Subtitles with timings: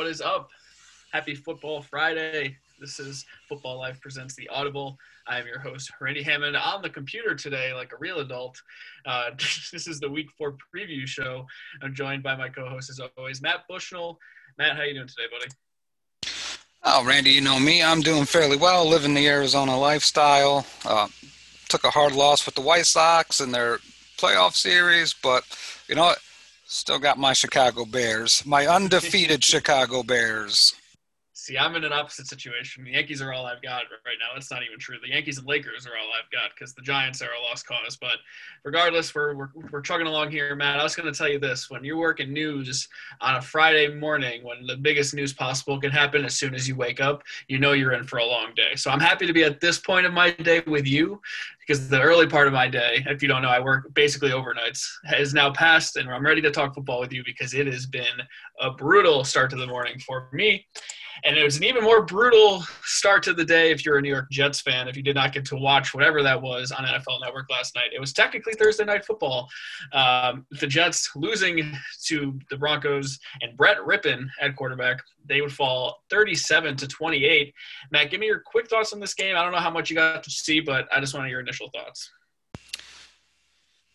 [0.00, 0.48] What is up?
[1.12, 2.56] Happy Football Friday.
[2.80, 4.96] This is Football Life Presents the Audible.
[5.28, 8.56] I am your host, Randy Hammond, on the computer today, like a real adult.
[9.04, 9.28] Uh,
[9.72, 11.44] this is the Week Four preview show.
[11.82, 14.18] I'm joined by my co-host, as always, Matt Bushnell.
[14.56, 16.32] Matt, how you doing today, buddy?
[16.82, 17.82] Oh, Randy, you know me.
[17.82, 20.64] I'm doing fairly well, living the Arizona lifestyle.
[20.86, 21.08] Uh,
[21.68, 23.80] took a hard loss with the White Sox in their
[24.16, 25.44] playoff series, but
[25.90, 26.20] you know what?
[26.72, 30.72] Still got my Chicago Bears, my undefeated Chicago Bears.
[31.40, 32.84] See, I'm in an opposite situation.
[32.84, 34.34] The Yankees are all I've got right now.
[34.34, 34.98] That's not even true.
[35.02, 37.96] The Yankees and Lakers are all I've got because the Giants are a lost cause.
[37.96, 38.16] But
[38.62, 40.78] regardless, we're, we're, we're chugging along here, Matt.
[40.78, 41.70] I was going to tell you this.
[41.70, 42.86] When you work in news
[43.22, 46.76] on a Friday morning, when the biggest news possible can happen as soon as you
[46.76, 48.76] wake up, you know you're in for a long day.
[48.76, 51.22] So I'm happy to be at this point of my day with you
[51.70, 54.86] because the early part of my day, if you don't know, I work basically overnights,
[55.16, 58.04] is now passed, and I'm ready to talk football with you because it has been
[58.60, 60.66] a brutal start to the morning for me.
[61.24, 64.08] And it was an even more brutal start to the day if you're a New
[64.08, 67.20] York Jets fan, if you did not get to watch whatever that was on NFL
[67.20, 67.90] Network last night.
[67.94, 69.48] It was technically Thursday night football.
[69.92, 75.02] Um, the Jets losing to the Broncos and Brett Rypien at quarterback.
[75.26, 77.54] They would fall 37 to 28.
[77.92, 79.36] Matt, give me your quick thoughts on this game.
[79.36, 81.70] I don't know how much you got to see, but I just want your initial
[81.70, 82.10] thoughts.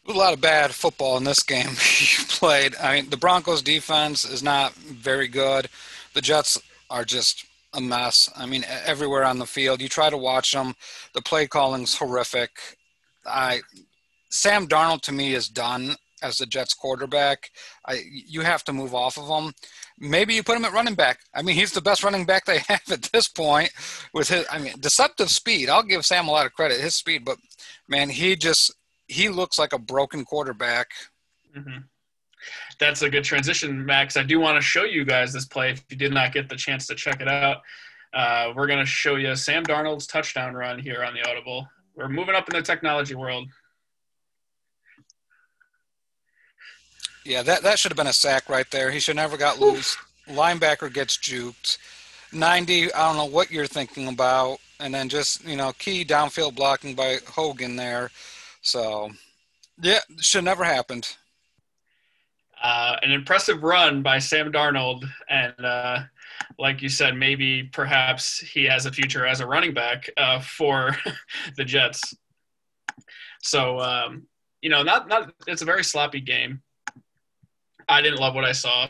[0.07, 2.75] A lot of bad football in this game you played.
[2.75, 5.67] I mean, the Broncos defense is not very good.
[6.13, 8.29] The Jets are just a mess.
[8.35, 10.75] I mean, everywhere on the field, you try to watch them,
[11.13, 12.77] the play calling's horrific.
[13.25, 13.61] I
[14.29, 17.51] Sam Darnold to me is done as the Jets quarterback.
[17.85, 19.53] I you have to move off of him.
[19.99, 21.19] Maybe you put him at running back.
[21.33, 23.71] I mean, he's the best running back they have at this point
[24.13, 25.69] with his I mean, deceptive speed.
[25.69, 27.37] I'll give Sam a lot of credit his speed, but
[27.87, 28.73] man, he just
[29.07, 30.87] he looks like a broken quarterback.
[31.55, 31.79] Mm-hmm
[32.79, 34.17] that's a good transition, Max.
[34.17, 36.55] I do want to show you guys this play if you did not get the
[36.55, 37.61] chance to check it out.
[38.13, 41.67] Uh, we're going to show you Sam Darnold's touchdown run here on the Audible.
[41.95, 43.47] We're moving up in the technology world.
[47.25, 48.91] Yeah, that, that should have been a sack right there.
[48.91, 49.97] He should never got loose.
[50.29, 51.77] Linebacker gets juked.
[52.31, 54.59] 90, I don't know what you're thinking about.
[54.79, 58.11] And then just, you know, key downfield blocking by Hogan there.
[58.61, 59.09] So,
[59.81, 61.15] yeah, should never happened.
[62.61, 65.99] Uh, an impressive run by Sam Darnold, and uh,
[66.57, 70.95] like you said, maybe perhaps he has a future as a running back uh, for
[71.57, 72.15] the Jets.
[73.41, 74.27] So um,
[74.61, 76.61] you know, not not it's a very sloppy game.
[77.87, 78.87] I didn't love what I saw.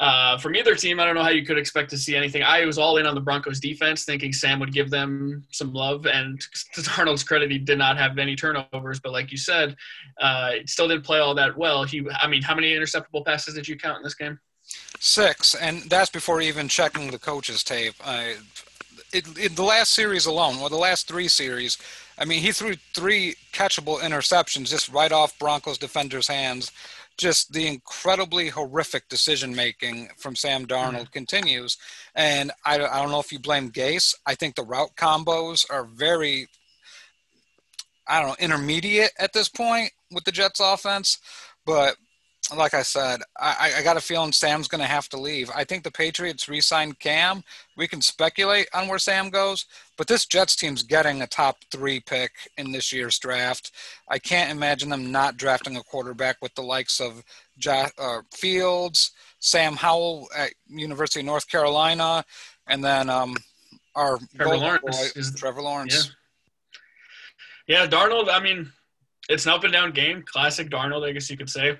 [0.00, 2.42] Uh, from either team, I don't know how you could expect to see anything.
[2.42, 6.06] I was all in on the Broncos defense, thinking Sam would give them some love.
[6.06, 6.40] And
[6.72, 8.98] to Darnold's credit, he did not have any turnovers.
[8.98, 9.76] But like you said,
[10.18, 11.84] uh, still didn't play all that well.
[11.84, 14.40] He, I mean, how many interceptable passes did you count in this game?
[14.98, 17.94] Six, and that's before even checking the coach's tape.
[18.02, 18.36] I,
[19.12, 21.76] it, it, the last series alone, or the last three series,
[22.18, 26.70] I mean, he threw three catchable interceptions just right off Broncos defenders' hands
[27.18, 31.12] just the incredibly horrific decision making from Sam Darnold mm-hmm.
[31.12, 31.76] continues.
[32.14, 34.14] And I, I don't know if you blame Gase.
[34.26, 36.48] I think the route combos are very,
[38.08, 41.18] I don't know, intermediate at this point with the Jets offense.
[41.66, 41.96] But
[42.56, 45.50] like I said, I, I got a feeling Sam's going to have to leave.
[45.54, 47.42] I think the Patriots re signed Cam.
[47.76, 52.00] We can speculate on where Sam goes, but this Jets team's getting a top three
[52.00, 53.72] pick in this year's draft.
[54.08, 57.22] I can't imagine them not drafting a quarterback with the likes of
[57.68, 62.24] uh, Fields, Sam Howell at University of North Carolina,
[62.66, 63.36] and then um,
[63.94, 65.12] our Trevor Lawrence.
[65.12, 66.14] Boy, is, Trevor Lawrence.
[67.68, 67.82] Yeah.
[67.82, 68.72] yeah, Darnold, I mean,
[69.28, 70.24] it's an up and down game.
[70.26, 71.78] Classic Darnold, I guess you could say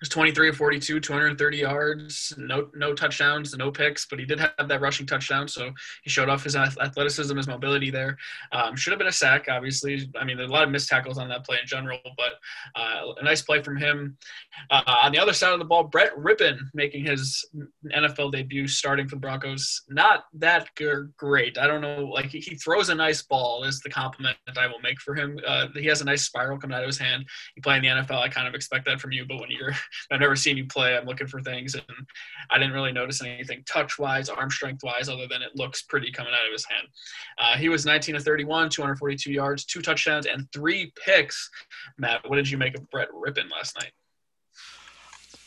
[0.00, 4.68] was 23 of 42, 230 yards, no no touchdowns, no picks, but he did have
[4.68, 5.70] that rushing touchdown, so
[6.02, 8.16] he showed off his athleticism, his mobility there.
[8.52, 10.10] Um, should have been a sack, obviously.
[10.18, 12.34] I mean, there's a lot of missed tackles on that play in general, but
[12.76, 14.16] uh, a nice play from him.
[14.70, 17.44] Uh, on the other side of the ball, Brett Rypien making his
[17.94, 19.82] NFL debut, starting for the Broncos.
[19.88, 20.68] Not that
[21.16, 21.58] great.
[21.58, 22.04] I don't know.
[22.04, 25.38] Like he, throws a nice ball is the compliment that I will make for him.
[25.46, 27.24] Uh, he has a nice spiral coming out of his hand.
[27.56, 29.72] You play in the NFL, I kind of expect that from you, but when you're
[30.10, 30.96] I've never seen you play.
[30.96, 31.84] I'm looking for things, and
[32.50, 36.10] I didn't really notice anything touch wise, arm strength wise, other than it looks pretty
[36.10, 36.88] coming out of his hand.
[37.38, 41.50] Uh, he was 19 to 31, 242 yards, two touchdowns, and three picks.
[41.98, 43.92] Matt, what did you make of Brett Rypien last night?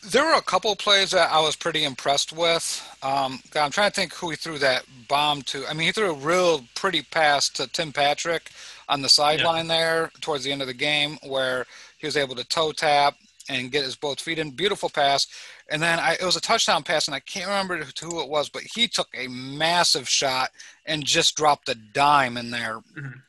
[0.03, 2.97] There were a couple plays that I was pretty impressed with.
[3.03, 5.67] Um, I'm trying to think who he threw that bomb to.
[5.67, 8.49] I mean, he threw a real pretty pass to Tim Patrick
[8.89, 9.77] on the sideline yeah.
[9.77, 11.67] there towards the end of the game, where
[11.99, 13.15] he was able to toe tap
[13.51, 14.51] and get his both feet in.
[14.51, 15.27] Beautiful pass.
[15.69, 18.49] And then I, it was a touchdown pass, and I can't remember who it was,
[18.49, 20.49] but he took a massive shot
[20.85, 22.79] and just dropped a dime in there.
[22.97, 23.19] Mm-hmm.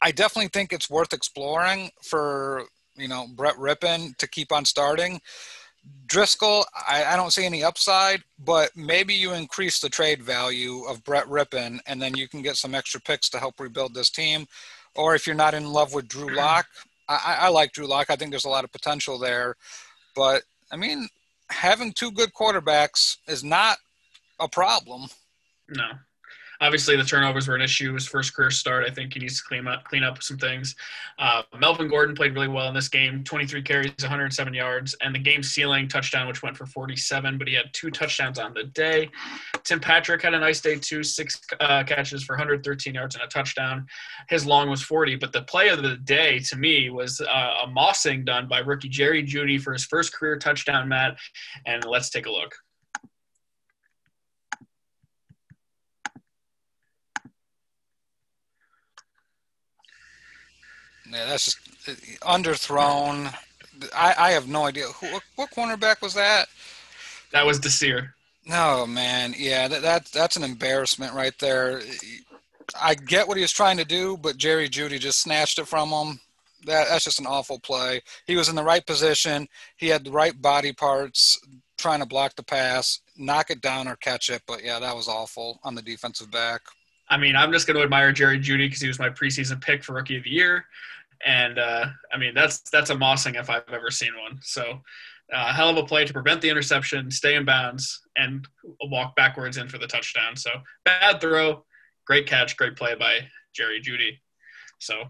[0.00, 2.64] I definitely think it's worth exploring for
[2.96, 5.20] you know Brett Rypien to keep on starting.
[6.06, 11.02] Driscoll, I, I, don't see any upside, but maybe you increase the trade value of
[11.04, 14.46] Brett Rypien, and then you can get some extra picks to help rebuild this team.
[14.94, 16.66] Or if you're not in love with Drew Lock,
[17.08, 18.10] I, I like Drew Lock.
[18.10, 19.56] I think there's a lot of potential there.
[20.14, 21.08] But I mean,
[21.50, 23.78] having two good quarterbacks is not
[24.38, 25.08] a problem.
[25.68, 25.84] No,
[26.60, 27.94] obviously the turnovers were an issue.
[27.94, 30.74] His first career start, I think he needs to clean up clean up some things.
[31.18, 33.24] Uh, Melvin Gordon played really well in this game.
[33.24, 37.38] 23 carries, 107 yards, and the game sealing touchdown, which went for 47.
[37.38, 39.10] But he had two touchdowns on the day.
[39.64, 43.28] Tim Patrick had a nice day too, six uh, catches for 113 yards and a
[43.28, 43.86] touchdown.
[44.28, 45.16] His long was 40.
[45.16, 48.88] But the play of the day to me was uh, a mossing done by rookie
[48.88, 51.16] Jerry Jeudy for his first career touchdown, Matt.
[51.66, 52.54] And let's take a look.
[61.10, 61.58] Yeah, that's just
[61.88, 61.92] uh,
[62.26, 63.34] underthrown.
[63.94, 66.48] I, I have no idea who what, what cornerback was that.
[67.32, 68.14] That was Desir.
[68.46, 71.82] No man, yeah, that, that that's an embarrassment right there.
[72.80, 75.90] I get what he was trying to do, but Jerry Jeudy just snatched it from
[75.90, 76.20] him.
[76.66, 78.02] That that's just an awful play.
[78.26, 79.48] He was in the right position.
[79.76, 81.38] He had the right body parts,
[81.76, 84.42] trying to block the pass, knock it down or catch it.
[84.46, 86.62] But yeah, that was awful on the defensive back.
[87.10, 89.82] I mean, I'm just going to admire Jerry Jeudy because he was my preseason pick
[89.82, 90.66] for Rookie of the Year
[91.26, 94.38] and uh, I mean that's that's a mossing if I've ever seen one.
[94.42, 94.80] So,
[95.32, 98.46] uh, hell of a play to prevent the interception, stay in bounds, and
[98.84, 100.36] walk backwards in for the touchdown.
[100.36, 100.50] So
[100.84, 101.64] bad throw,
[102.06, 103.20] great catch, great play by
[103.54, 104.18] Jerry Jeudy.
[104.78, 105.04] So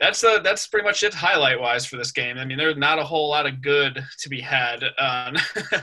[0.00, 2.38] that's uh, that's pretty much it highlight wise for this game.
[2.38, 5.36] I mean, there's not a whole lot of good to be had on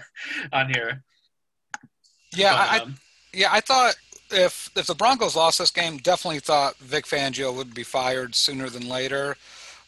[0.53, 1.03] on here.
[2.35, 3.95] Yeah, but, um, I yeah I thought
[4.31, 8.69] if if the Broncos lost this game, definitely thought Vic Fangio would be fired sooner
[8.69, 9.35] than later.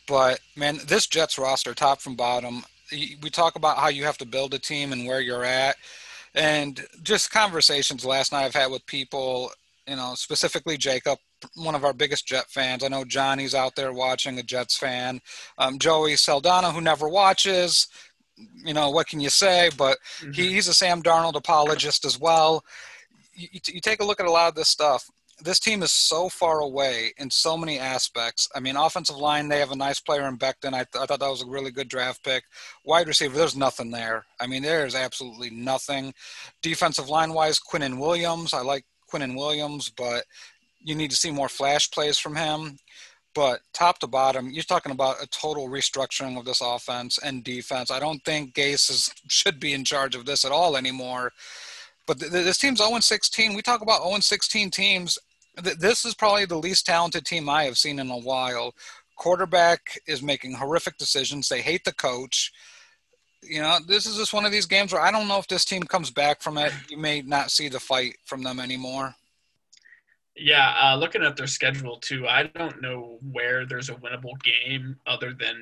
[0.07, 4.25] But man, this Jets roster, top from bottom, we talk about how you have to
[4.25, 5.75] build a team and where you're at,
[6.33, 9.51] and just conversations last night I've had with people,
[9.87, 11.19] you know, specifically Jacob,
[11.55, 12.83] one of our biggest Jet fans.
[12.83, 15.21] I know Johnny's out there watching, a Jets fan.
[15.57, 17.87] Um, Joey Saldana, who never watches.
[18.65, 19.69] You know what can you say?
[19.77, 20.31] But mm-hmm.
[20.31, 22.63] he, he's a Sam Darnold apologist as well
[23.33, 25.09] you, you take a look at a lot of this stuff
[25.43, 28.47] this team is so far away in so many aspects.
[28.55, 30.73] I mean, offensive line, they have a nice player in Becton.
[30.73, 32.43] I, th- I, thought that was a really good draft pick.
[32.85, 34.25] Wide receiver, there's nothing there.
[34.39, 36.13] I mean, there's absolutely nothing.
[36.61, 40.25] Defensive line wise, Quinnen Williams, I like Quinnen Williams, but
[40.79, 42.77] you need to see more flash plays from him.
[43.33, 47.89] But top to bottom, you're talking about a total restructuring of this offense and defense.
[47.89, 51.31] I don't think Gase is, should be in charge of this at all anymore.
[52.11, 53.53] But th- this team's 0 16.
[53.53, 55.17] We talk about 0 16 teams.
[55.63, 58.75] Th- this is probably the least talented team I have seen in a while.
[59.15, 61.47] Quarterback is making horrific decisions.
[61.47, 62.51] They hate the coach.
[63.41, 65.63] You know, this is just one of these games where I don't know if this
[65.63, 66.73] team comes back from it.
[66.89, 69.15] You may not see the fight from them anymore.
[70.35, 74.97] Yeah, uh, looking at their schedule too, I don't know where there's a winnable game
[75.07, 75.55] other than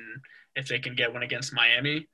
[0.56, 2.08] if they can get one against Miami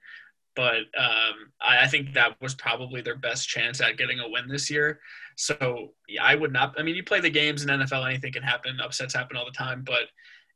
[0.57, 4.49] but um, I, I, think that was probably their best chance at getting a win
[4.49, 5.01] this year.
[5.37, 6.75] So yeah, I would not.
[6.79, 8.81] I mean, you play the games in NFL, anything can happen.
[8.81, 10.05] Upsets happen all the time, but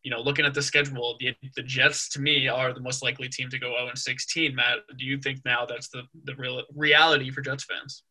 [0.03, 3.29] you know, looking at the schedule, the, the Jets to me are the most likely
[3.29, 4.55] team to go 0 and 16.
[4.55, 8.03] Matt, do you think now that's the the real reality for Jets fans?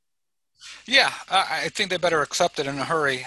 [0.86, 3.26] Yeah, I think they better accept it in a hurry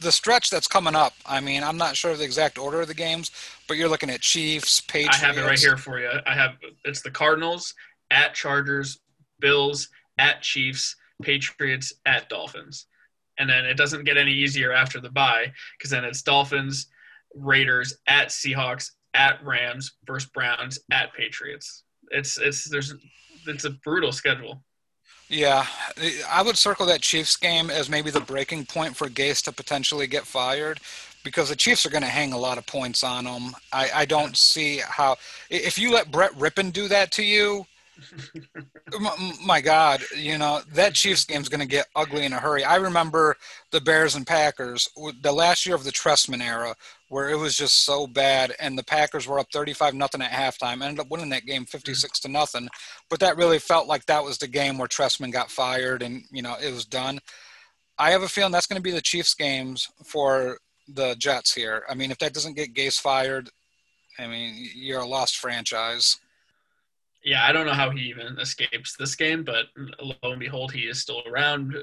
[0.00, 1.14] the stretch that's coming up.
[1.26, 3.30] I mean, I'm not sure of the exact order of the games,
[3.68, 5.22] but you're looking at Chiefs, Patriots.
[5.22, 6.10] I have it right here for you.
[6.26, 6.52] I have
[6.84, 7.74] it's the Cardinals
[8.10, 9.00] at Chargers,
[9.40, 12.86] Bills at Chiefs, Patriots at Dolphins,
[13.38, 16.88] and then it doesn't get any easier after the bye because then it's Dolphins,
[17.34, 21.84] Raiders at Seahawks, at Rams versus Browns at Patriots.
[22.10, 22.94] It's it's there's
[23.46, 24.62] it's a brutal schedule.
[25.28, 25.66] Yeah,
[26.28, 30.06] I would circle that Chiefs game as maybe the breaking point for Gase to potentially
[30.06, 30.80] get fired
[31.24, 33.56] because the Chiefs are going to hang a lot of points on them.
[33.72, 35.16] I, I don't see how
[35.48, 37.66] if you let Brett Rypien do that to you,
[39.44, 42.64] my God, you know that Chiefs game is going to get ugly in a hurry.
[42.64, 43.36] I remember
[43.70, 44.88] the Bears and Packers,
[45.22, 46.74] the last year of the Trestman era,
[47.08, 50.82] where it was just so bad, and the Packers were up thirty-five nothing at halftime,
[50.82, 52.22] ended up winning that game fifty-six mm.
[52.22, 52.68] to nothing.
[53.10, 56.42] But that really felt like that was the game where Trestman got fired, and you
[56.42, 57.20] know it was done.
[57.98, 60.58] I have a feeling that's going to be the Chiefs games for
[60.88, 61.84] the Jets here.
[61.88, 63.50] I mean, if that doesn't get Gase fired,
[64.18, 66.18] I mean, you're a lost franchise.
[67.24, 69.66] Yeah, I don't know how he even escapes this game, but
[70.00, 71.74] lo and behold, he is still around,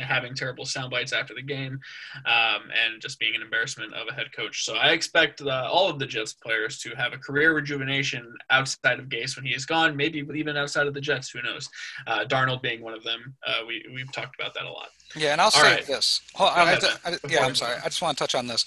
[0.00, 1.78] having terrible sound bites after the game,
[2.24, 4.64] um, and just being an embarrassment of a head coach.
[4.64, 8.98] So I expect uh, all of the Jets players to have a career rejuvenation outside
[8.98, 11.28] of Gase when he is gone, maybe even outside of the Jets.
[11.30, 11.68] Who knows?
[12.06, 13.34] Uh, Darnold being one of them.
[13.46, 14.88] Uh, we we've talked about that a lot.
[15.14, 15.86] Yeah, and I'll all say right.
[15.86, 16.22] this.
[16.38, 17.76] I, ahead, I, I, yeah, I'm sorry.
[17.84, 18.64] I just want to touch on this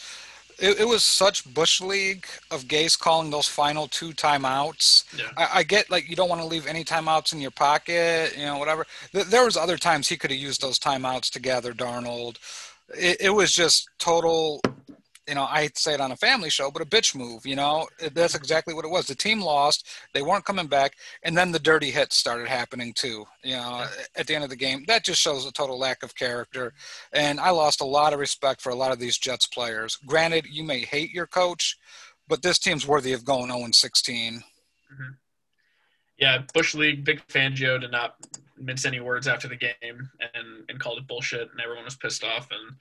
[0.61, 5.03] it, it, was such bush league of Gase calling those final two timeouts.
[5.17, 5.25] Yeah.
[5.37, 8.45] I, I, get like you don't want to leave any timeouts in your pocket, you
[8.45, 8.85] know, whatever.
[9.13, 12.37] There was other times he could have used those timeouts to gather Darnold.
[12.89, 14.61] It, it was just total
[15.29, 17.45] you know, I say it on a family show, but a bitch move.
[17.45, 19.05] You know, that's exactly what it was.
[19.05, 23.25] The team lost, they weren't coming back, and then the dirty hits started happening too.
[23.43, 26.15] You know, at the end of the game, that just shows a total lack of
[26.15, 26.73] character.
[27.13, 29.97] And I lost a lot of respect for a lot of these Jets players.
[30.07, 31.77] Granted, you may hate your coach,
[32.27, 34.33] but this team's worthy of going 0 16.
[34.33, 35.03] Mm-hmm.
[36.19, 38.15] Yeah, Bush League, Vic Fangio did not
[38.57, 42.23] mince any words after the game and, and called it bullshit, and everyone was pissed
[42.23, 42.75] off, and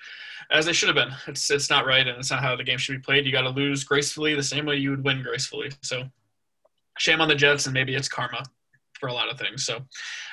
[0.50, 1.14] as they should have been.
[1.28, 3.26] It's it's not right, and it's not how the game should be played.
[3.26, 5.70] You got to lose gracefully, the same way you would win gracefully.
[5.82, 6.04] So,
[6.98, 8.44] shame on the Jets, and maybe it's karma
[8.98, 9.64] for a lot of things.
[9.64, 9.76] So,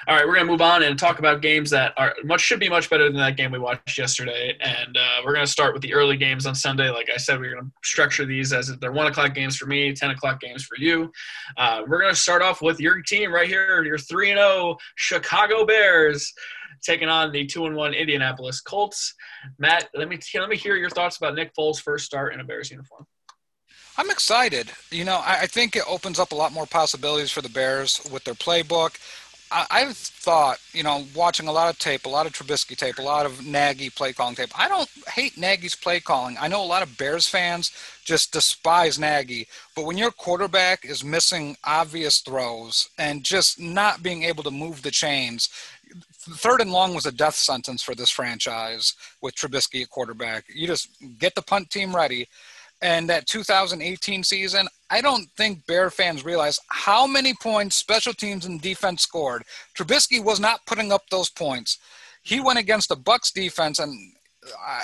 [0.07, 2.69] all right, we're gonna move on and talk about games that are much should be
[2.69, 4.55] much better than that game we watched yesterday.
[4.59, 6.89] And uh, we're gonna start with the early games on Sunday.
[6.89, 9.93] Like I said, we're gonna structure these as if they're one o'clock games for me,
[9.93, 11.11] ten o'clock games for you.
[11.57, 14.77] Uh, we're gonna start off with your team right here, your three and zero oh
[14.95, 16.33] Chicago Bears.
[16.83, 19.15] Taking on the two and one Indianapolis Colts.
[19.57, 22.43] Matt, let me let me hear your thoughts about Nick Foles' first start in a
[22.43, 23.07] Bears uniform.
[23.97, 24.71] I'm excited.
[24.91, 28.01] You know, I, I, think it opens up a lot more possibilities for the Bears
[28.11, 28.97] with their playbook.
[29.51, 32.97] I, I've thought, you know, watching a lot of tape, a lot of Trubisky tape,
[32.97, 34.57] a lot of Nagy play calling tape.
[34.59, 36.35] I don't hate Nagy's play calling.
[36.39, 37.71] I know a lot of Bears fans
[38.03, 44.23] just despise Nagy, but when your quarterback is missing obvious throws and just not being
[44.23, 45.49] able to move the chains,
[46.31, 50.45] third and long was a death sentence for this franchise with Trubisky at quarterback.
[50.53, 52.27] You just get the punt team ready
[52.81, 58.45] and that 2018 season, I don't think Bear fans realize how many points special teams
[58.45, 59.43] and defense scored.
[59.77, 61.77] Trubisky was not putting up those points.
[62.23, 63.93] He went against the Bucs defense, and
[64.65, 64.83] I,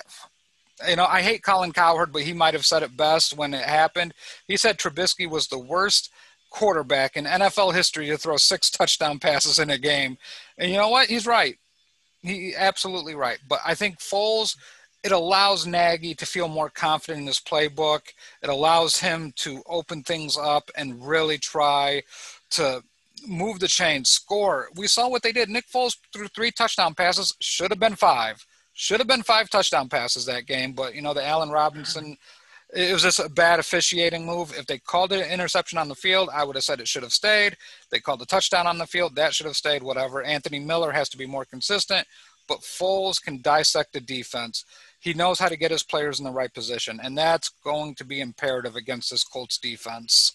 [0.90, 3.66] you know I hate Colin Cowherd, but he might have said it best when it
[3.66, 4.14] happened.
[4.48, 6.12] He said Trubisky was the worst
[6.50, 10.18] quarterback in NFL history to throw six touchdown passes in a game,
[10.58, 11.08] and you know what?
[11.08, 11.58] He's right.
[12.22, 13.40] He absolutely right.
[13.48, 14.56] But I think Foles
[15.03, 18.01] it allows Nagy to feel more confident in his playbook.
[18.43, 22.03] It allows him to open things up and really try
[22.51, 22.84] to
[23.27, 24.70] move the chain, score.
[24.75, 25.50] We saw what they did.
[25.50, 28.46] Nick Foles threw three touchdown passes, should have been five.
[28.74, 32.17] Should have been five touchdown passes that game, but you know the Allen Robinson.
[32.74, 34.53] It was just a bad officiating move.
[34.58, 37.03] If they called it an interception on the field, I would have said it should
[37.03, 37.58] have stayed.
[37.89, 39.84] They called a touchdown on the field, that should have stayed.
[39.84, 40.24] Whatever.
[40.24, 42.08] Anthony Miller has to be more consistent,
[42.48, 44.63] but Foles can dissect the defense
[45.01, 48.05] he knows how to get his players in the right position, and that's going to
[48.05, 50.34] be imperative against this Colts defense.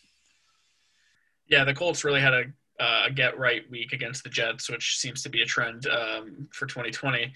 [1.48, 2.44] Yeah, the Colts really had a
[2.78, 6.48] uh, a get right week against the Jets, which seems to be a trend um,
[6.52, 7.32] for 2020.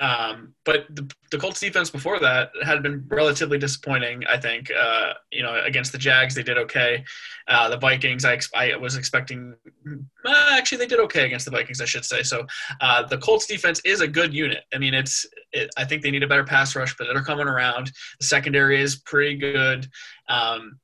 [0.00, 4.24] Um, but the, the, Colts defense before that had been relatively disappointing.
[4.26, 7.04] I think uh, you know against the Jags they did okay.
[7.48, 9.54] Uh, the Vikings I, I was expecting.
[10.26, 12.22] actually, they did okay against the Vikings, I should say.
[12.22, 12.46] So
[12.80, 14.64] uh, the Colts defense is a good unit.
[14.74, 17.48] I mean, it's it, I think they need a better pass rush, but they're coming
[17.48, 17.92] around.
[18.20, 19.88] The secondary is pretty good.
[20.28, 20.78] Um,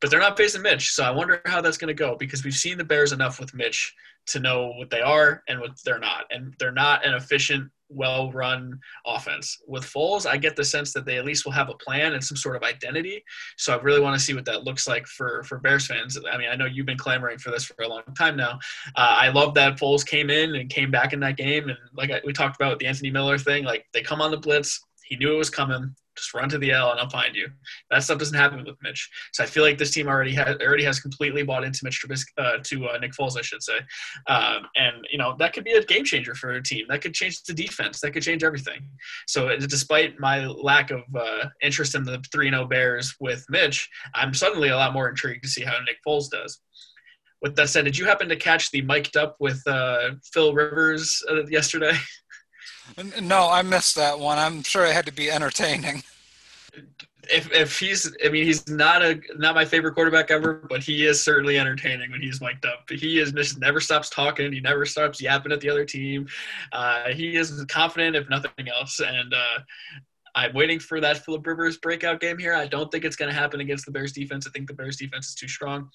[0.00, 0.92] but they're not facing Mitch.
[0.92, 3.54] So I wonder how that's going to go because we've seen the Bears enough with
[3.54, 3.94] Mitch
[4.26, 6.24] to know what they are and what they're not.
[6.30, 9.58] And they're not an efficient, well run offense.
[9.66, 12.22] With Foles, I get the sense that they at least will have a plan and
[12.22, 13.22] some sort of identity.
[13.56, 16.18] So I really want to see what that looks like for, for Bears fans.
[16.30, 18.58] I mean, I know you've been clamoring for this for a long time now.
[18.96, 21.68] Uh, I love that Foles came in and came back in that game.
[21.68, 24.38] And like I, we talked about the Anthony Miller thing, like they come on the
[24.38, 24.80] blitz.
[25.04, 25.94] He knew it was coming.
[26.16, 27.48] Just run to the L and I'll find you.
[27.90, 29.08] That stuff doesn't happen with Mitch.
[29.32, 32.26] So I feel like this team already has already has completely bought into Mitch Trubisky,
[32.38, 33.78] uh, to uh, Nick Foles, I should say.
[34.26, 36.86] Um, and you know that could be a game changer for a team.
[36.88, 38.00] That could change the defense.
[38.00, 38.80] That could change everything.
[39.26, 43.88] So uh, despite my lack of uh, interest in the three 0 Bears with Mitch,
[44.14, 46.60] I'm suddenly a lot more intrigued to see how Nick Foles does
[47.42, 51.22] with that said, did you happen to catch the mic'd up with uh, Phil Rivers
[51.30, 51.92] uh, yesterday?
[53.20, 54.38] No, I missed that one.
[54.38, 56.02] I'm sure it had to be entertaining.
[57.32, 61.06] If, if he's, I mean, he's not a not my favorite quarterback ever, but he
[61.06, 62.88] is certainly entertaining when he's mic'd up.
[62.90, 64.52] He is just never stops talking.
[64.52, 66.26] He never stops yapping at the other team.
[66.72, 69.60] Uh, he is confident, if nothing else, and uh,
[70.34, 72.54] I'm waiting for that Philip Rivers breakout game here.
[72.54, 74.46] I don't think it's going to happen against the Bears defense.
[74.46, 75.90] I think the Bears defense is too strong.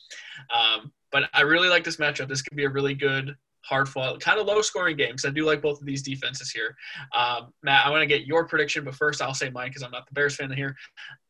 [0.56, 2.28] Um, But I really like this matchup.
[2.28, 3.36] This could be a really good
[3.68, 6.52] hard fought, kind of low scoring game because I do like both of these defenses
[6.52, 6.76] here.
[7.16, 9.92] Um, Matt, I want to get your prediction, but first I'll say mine because I'm
[9.92, 10.76] not the Bears fan here.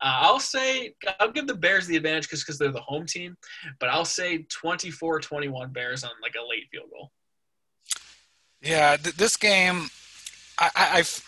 [0.01, 3.35] Uh, I'll say I'll give the Bears the advantage because because they're the home team,
[3.79, 7.11] but I'll say 24-21 Bears on like a late field goal.
[8.61, 9.89] Yeah, th- this game,
[10.59, 11.23] I, I've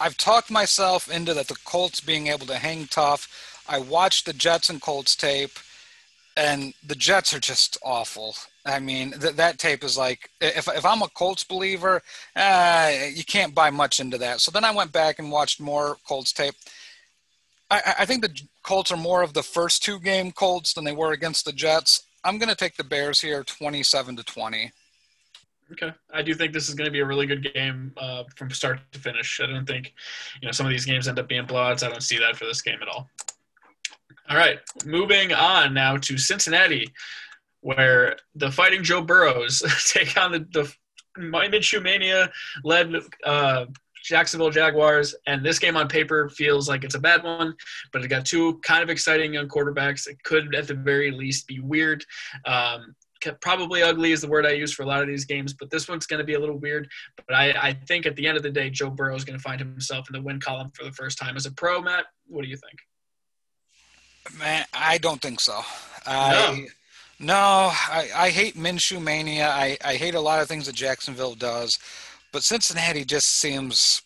[0.00, 3.62] I've talked myself into that the Colts being able to hang tough.
[3.68, 5.58] I watched the Jets and Colts tape,
[6.36, 8.34] and the Jets are just awful.
[8.66, 12.02] I mean, th- that tape is like if if I'm a Colts believer,
[12.36, 14.40] uh, you can't buy much into that.
[14.40, 16.54] So then I went back and watched more Colts tape.
[17.70, 20.92] I, I think the Colts are more of the first two game Colts than they
[20.92, 22.02] were against the Jets.
[22.24, 24.72] I'm going to take the Bears here, 27 to 20.
[25.72, 28.50] Okay, I do think this is going to be a really good game uh, from
[28.50, 29.40] start to finish.
[29.40, 29.94] I don't think,
[30.42, 31.86] you know, some of these games end up being blowouts.
[31.86, 33.08] I don't see that for this game at all.
[34.28, 36.92] All right, moving on now to Cincinnati
[37.60, 39.62] where the Fighting Joe Burrows
[39.92, 40.72] take on the, the
[41.18, 42.30] Minshew Mania
[42.64, 43.66] led uh,
[44.04, 45.14] Jacksonville Jaguars.
[45.26, 47.54] And this game on paper feels like it's a bad one,
[47.92, 50.06] but it got two kind of exciting young quarterbacks.
[50.06, 52.04] It could, at the very least, be weird.
[52.46, 52.94] Um,
[53.42, 55.88] probably ugly is the word I use for a lot of these games, but this
[55.88, 56.88] one's going to be a little weird.
[57.16, 59.42] But I, I think at the end of the day, Joe Burrow is going to
[59.42, 61.82] find himself in the win column for the first time as a pro.
[61.82, 64.38] Matt, what do you think?
[64.38, 65.60] Man, I don't think so.
[66.06, 66.66] I,
[67.20, 69.48] no, I, I hate Minshew mania.
[69.50, 71.78] I, I hate a lot of things that Jacksonville does,
[72.32, 74.00] but Cincinnati just seems,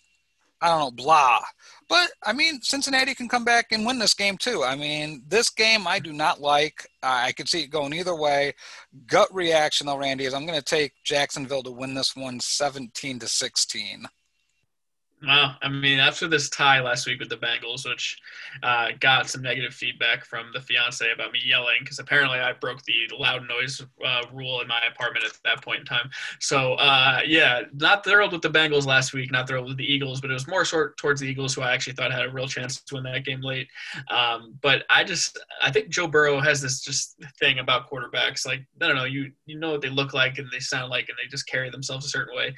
[0.60, 1.40] I don't know, blah.
[1.88, 4.64] But I mean, Cincinnati can come back and win this game too.
[4.64, 6.88] I mean, this game I do not like.
[7.02, 8.54] I could see it going either way.
[9.06, 13.20] Gut reaction though, Randy, is I'm going to take Jacksonville to win this one 17
[13.20, 14.06] to 16.
[15.26, 18.18] Well, I mean, after this tie last week with the Bengals, which
[18.62, 22.82] uh, got some negative feedback from the fiance about me yelling, because apparently I broke
[22.82, 26.10] the loud noise uh, rule in my apartment at that point in time.
[26.40, 30.20] So, uh, yeah, not thrilled with the Bengals last week, not thrilled with the Eagles,
[30.20, 32.48] but it was more sort towards the Eagles, who I actually thought had a real
[32.48, 33.68] chance to win that game late.
[34.10, 38.46] Um, but I just, I think Joe Burrow has this just thing about quarterbacks.
[38.46, 41.08] Like, I don't know, you you know what they look like and they sound like,
[41.08, 42.54] and they just carry themselves a certain way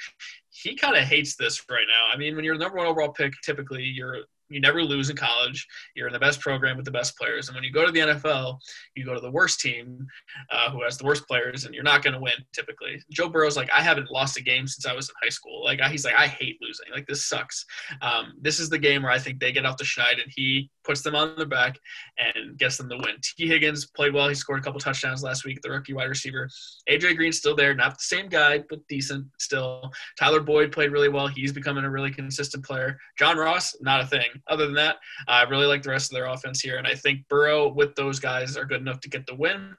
[0.62, 2.06] he kind of hates this right now.
[2.12, 5.16] I mean, when you're the number one overall pick, typically you're you never lose in
[5.16, 5.66] college.
[5.94, 7.48] You're in the best program with the best players.
[7.48, 8.58] And when you go to the NFL,
[8.94, 10.06] you go to the worst team
[10.50, 13.02] uh, who has the worst players, and you're not going to win typically.
[13.10, 15.64] Joe Burrow's like, I haven't lost a game since I was in high school.
[15.64, 16.86] Like he's like, I hate losing.
[16.92, 17.64] Like this sucks.
[18.00, 20.70] Um, this is the game where I think they get off the schneid, and he
[20.86, 21.78] puts them on their back
[22.18, 23.16] and gets them the win.
[23.22, 24.28] Tee Higgins played well.
[24.28, 25.60] He scored a couple touchdowns last week.
[25.62, 26.48] The rookie wide receiver.
[26.88, 29.90] AJ Green's still there, not the same guy, but decent still.
[30.18, 31.26] Tyler Boyd played really well.
[31.26, 32.98] He's becoming a really consistent player.
[33.18, 34.96] John Ross, not a thing other than that,
[35.28, 38.18] I really like the rest of their offense here, and I think Burrow with those
[38.18, 39.74] guys are good enough to get the win.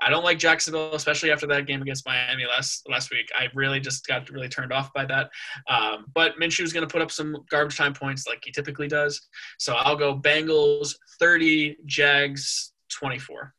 [0.00, 3.28] I don't like Jacksonville, especially after that game against Miami last last week.
[3.38, 5.30] I really just got really turned off by that.
[5.68, 8.88] Um, but Minshew is going to put up some garbage time points like he typically
[8.88, 10.14] does, so I'll go
[10.46, 13.54] Bengals 30, Jags 24.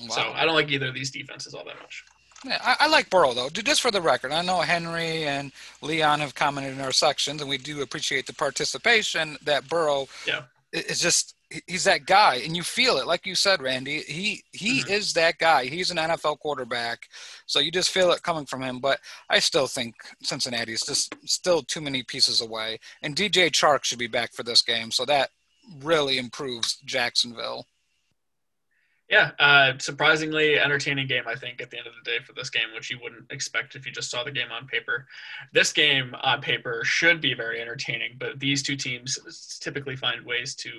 [0.00, 0.08] Wow.
[0.08, 2.04] So I don't like either of these defenses all that much.
[2.44, 3.48] Yeah, I, I, like Burrow though.
[3.50, 7.48] Just for the record, I know Henry and Leon have commented in our sections, and
[7.48, 9.36] we do appreciate the participation.
[9.44, 10.42] That Burrow yeah.
[10.72, 11.36] is just
[11.68, 14.00] he's that guy, and you feel it, like you said, Randy.
[14.00, 14.90] He he mm-hmm.
[14.90, 15.66] is that guy.
[15.66, 17.06] He's an NFL quarterback,
[17.46, 18.80] so you just feel it coming from him.
[18.80, 18.98] But
[19.30, 23.98] I still think Cincinnati is just still too many pieces away, and DJ Chark should
[23.98, 25.30] be back for this game, so that
[25.80, 27.66] really improves Jacksonville.
[29.12, 32.48] Yeah, uh, surprisingly entertaining game, I think, at the end of the day for this
[32.48, 35.06] game, which you wouldn't expect if you just saw the game on paper.
[35.52, 39.18] This game on paper should be very entertaining, but these two teams
[39.60, 40.70] typically find ways to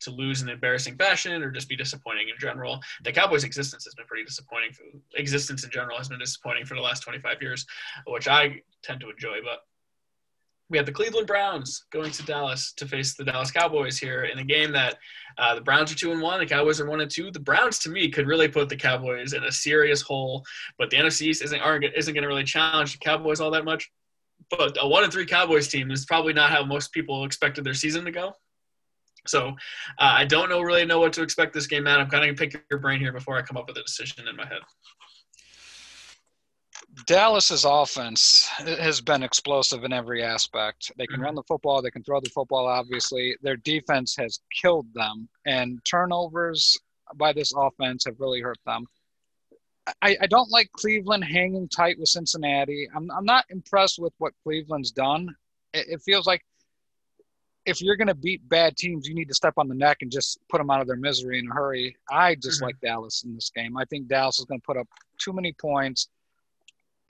[0.00, 2.80] to lose in embarrassing fashion or just be disappointing in general.
[3.04, 4.70] The Cowboys' existence has been pretty disappointing.
[5.14, 7.66] Existence in general has been disappointing for the last 25 years,
[8.06, 9.38] which I tend to enjoy.
[9.44, 9.60] But
[10.70, 14.38] we have the Cleveland Browns going to Dallas to face the Dallas Cowboys here in
[14.38, 14.98] a game that
[15.36, 17.30] uh, the Browns are two and one, the Cowboys are one and two.
[17.32, 20.44] The Browns, to me, could really put the Cowboys in a serious hole,
[20.78, 23.90] but the NFC East isn't isn't going to really challenge the Cowboys all that much.
[24.48, 27.74] But a one and three Cowboys team is probably not how most people expected their
[27.74, 28.32] season to go.
[29.26, 29.52] So uh,
[29.98, 32.00] I don't know really know what to expect this game, Matt.
[32.00, 34.36] I'm kind of pick your brain here before I come up with a decision in
[34.36, 34.60] my head.
[37.06, 40.90] Dallas's offense has been explosive in every aspect.
[40.96, 41.24] They can mm-hmm.
[41.24, 43.36] run the football, they can throw the football, obviously.
[43.42, 46.78] Their defense has killed them, and turnovers
[47.16, 48.86] by this offense have really hurt them.
[50.02, 52.88] I, I don't like Cleveland hanging tight with Cincinnati.
[52.94, 55.34] I'm, I'm not impressed with what Cleveland's done.
[55.72, 56.44] It, it feels like
[57.66, 60.10] if you're going to beat bad teams, you need to step on the neck and
[60.10, 61.96] just put them out of their misery in a hurry.
[62.10, 62.66] I just mm-hmm.
[62.66, 63.76] like Dallas in this game.
[63.76, 66.08] I think Dallas is going to put up too many points.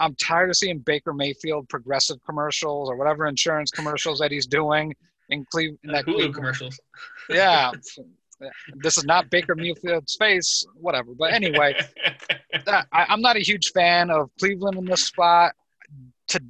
[0.01, 4.95] I'm tired of seeing Baker Mayfield progressive commercials or whatever insurance commercials that he's doing
[5.29, 5.79] in Cleveland.
[5.85, 6.81] In uh, that Hulu commercials.
[7.29, 7.71] Yeah.
[8.83, 11.13] this is not Baker Mayfield's face, whatever.
[11.17, 11.79] But anyway,
[12.67, 15.53] I, I'm not a huge fan of Cleveland in this spot.
[16.29, 16.43] To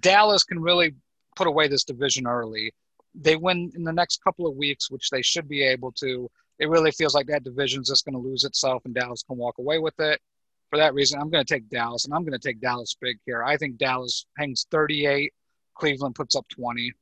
[0.00, 0.94] Dallas can really
[1.36, 2.74] put away this division early.
[3.14, 6.28] They win in the next couple of weeks, which they should be able to.
[6.58, 9.36] It really feels like that division is just going to lose itself, and Dallas can
[9.38, 10.20] walk away with it.
[10.70, 13.18] For that reason, I'm going to take Dallas, and I'm going to take Dallas big
[13.24, 13.42] here.
[13.44, 15.32] I think Dallas hangs 38,
[15.74, 16.92] Cleveland puts up 20.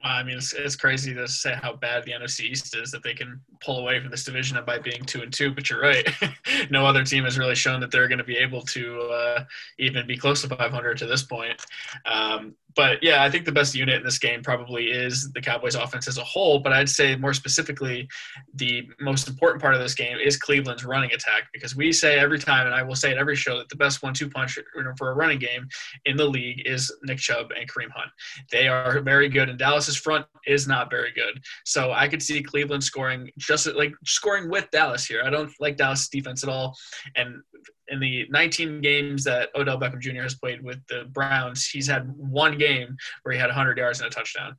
[0.00, 3.14] I mean, it's, it's crazy to say how bad the NFC East is that they
[3.14, 5.52] can pull away from this division by being two and two.
[5.52, 6.08] But you're right;
[6.70, 9.44] no other team has really shown that they're going to be able to uh,
[9.78, 11.60] even be close to 500 to this point.
[12.06, 15.74] Um, but yeah, I think the best unit in this game probably is the Cowboys
[15.74, 16.60] offense as a whole.
[16.60, 18.08] But I'd say more specifically,
[18.54, 22.38] the most important part of this game is Cleveland's running attack because we say every
[22.38, 24.60] time, and I will say it every show, that the best one-two punch
[24.96, 25.66] for a running game
[26.04, 28.12] in the league is Nick Chubb and Kareem Hunt.
[28.52, 31.42] They are very good, and Dallas's front is not very good.
[31.64, 35.22] So I could see Cleveland scoring just like scoring with Dallas here.
[35.24, 36.76] I don't like Dallas defense at all,
[37.16, 37.42] and
[37.90, 40.22] in the 19 games that Odell Beckham Jr.
[40.22, 44.08] has played with the Browns, he's had one game where he had 100 yards and
[44.08, 44.56] a touchdown.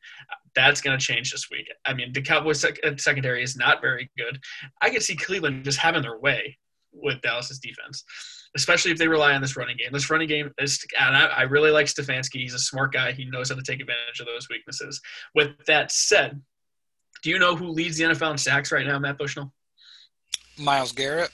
[0.56, 1.70] That's going to change this week.
[1.86, 4.40] I mean, the Cowboys sec- uh, secondary is not very good.
[4.82, 6.58] I could see Cleveland just having their way
[6.92, 8.04] with Dallas's defense,
[8.56, 9.90] especially if they rely on this running game.
[9.92, 12.42] This running game is, and I, I really like Stefanski.
[12.42, 13.12] He's a smart guy.
[13.12, 15.00] He knows how to take advantage of those weaknesses.
[15.36, 16.42] With that said,
[17.22, 19.54] do you know who leads the NFL in sacks right now, Matt Bushnell?
[20.58, 21.32] Myles Garrett.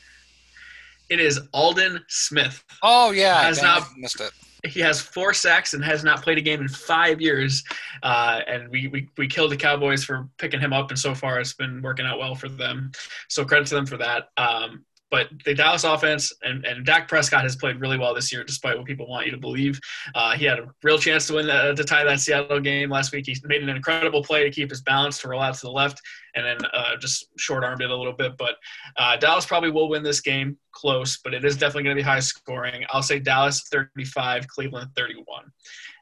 [1.09, 2.63] It is Aldon Smith.
[2.83, 4.31] Oh yeah, has not missed it.
[4.63, 7.63] He has four sacks and has not played a game in five years.
[8.01, 11.39] Uh, and we, we we killed the Cowboys for picking him up, and so far
[11.39, 12.91] it's been working out well for them.
[13.29, 14.29] So credit to them for that.
[14.37, 18.43] Um, but the Dallas offense and, and Dak Prescott has played really well this year,
[18.43, 19.79] despite what people want you to believe.
[20.13, 23.13] Uh, he had a real chance to win the, to tie that Seattle game last
[23.13, 23.25] week.
[23.27, 26.01] He made an incredible play to keep his balance to roll out to the left
[26.35, 28.33] and then uh, just short armed it a little bit.
[28.37, 28.55] But
[28.97, 32.05] uh, Dallas probably will win this game close, but it is definitely going to be
[32.05, 32.83] high scoring.
[32.89, 35.45] I'll say Dallas 35, Cleveland 31.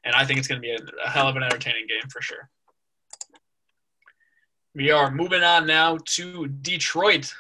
[0.06, 2.22] And I think it's going to be a, a hell of an entertaining game for
[2.22, 2.50] sure.
[4.76, 7.32] We are moving on now to Detroit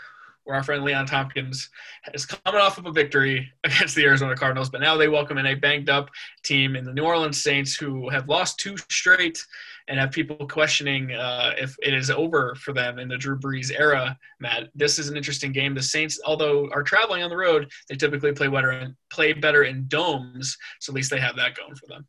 [0.43, 1.69] where our friend Leon Tompkins
[2.13, 5.45] is coming off of a victory against the Arizona Cardinals, but now they welcome in
[5.45, 6.09] a banged up
[6.43, 9.43] team in the New Orleans Saints who have lost two straight
[9.87, 13.71] and have people questioning uh, if it is over for them in the Drew Brees
[13.77, 14.17] era.
[14.39, 15.75] Matt, this is an interesting game.
[15.75, 19.63] The Saints, although are traveling on the road, they typically play better in, play better
[19.63, 22.07] in domes, so at least they have that going for them.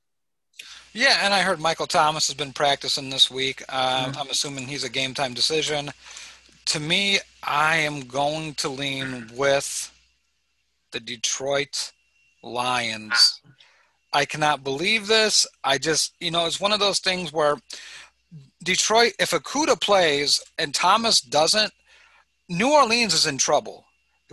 [0.93, 3.63] Yeah, and I heard Michael Thomas has been practicing this week.
[3.69, 4.21] Um, mm-hmm.
[4.21, 5.91] I'm assuming he's a game time decision
[6.67, 9.93] to me, I am going to lean with
[10.93, 11.93] the Detroit
[12.43, 13.41] Lions.
[14.13, 15.47] I cannot believe this.
[15.63, 17.57] I just, you know, it's one of those things where
[18.63, 21.73] Detroit, if Okudah plays and Thomas doesn't,
[22.49, 23.85] New Orleans is in trouble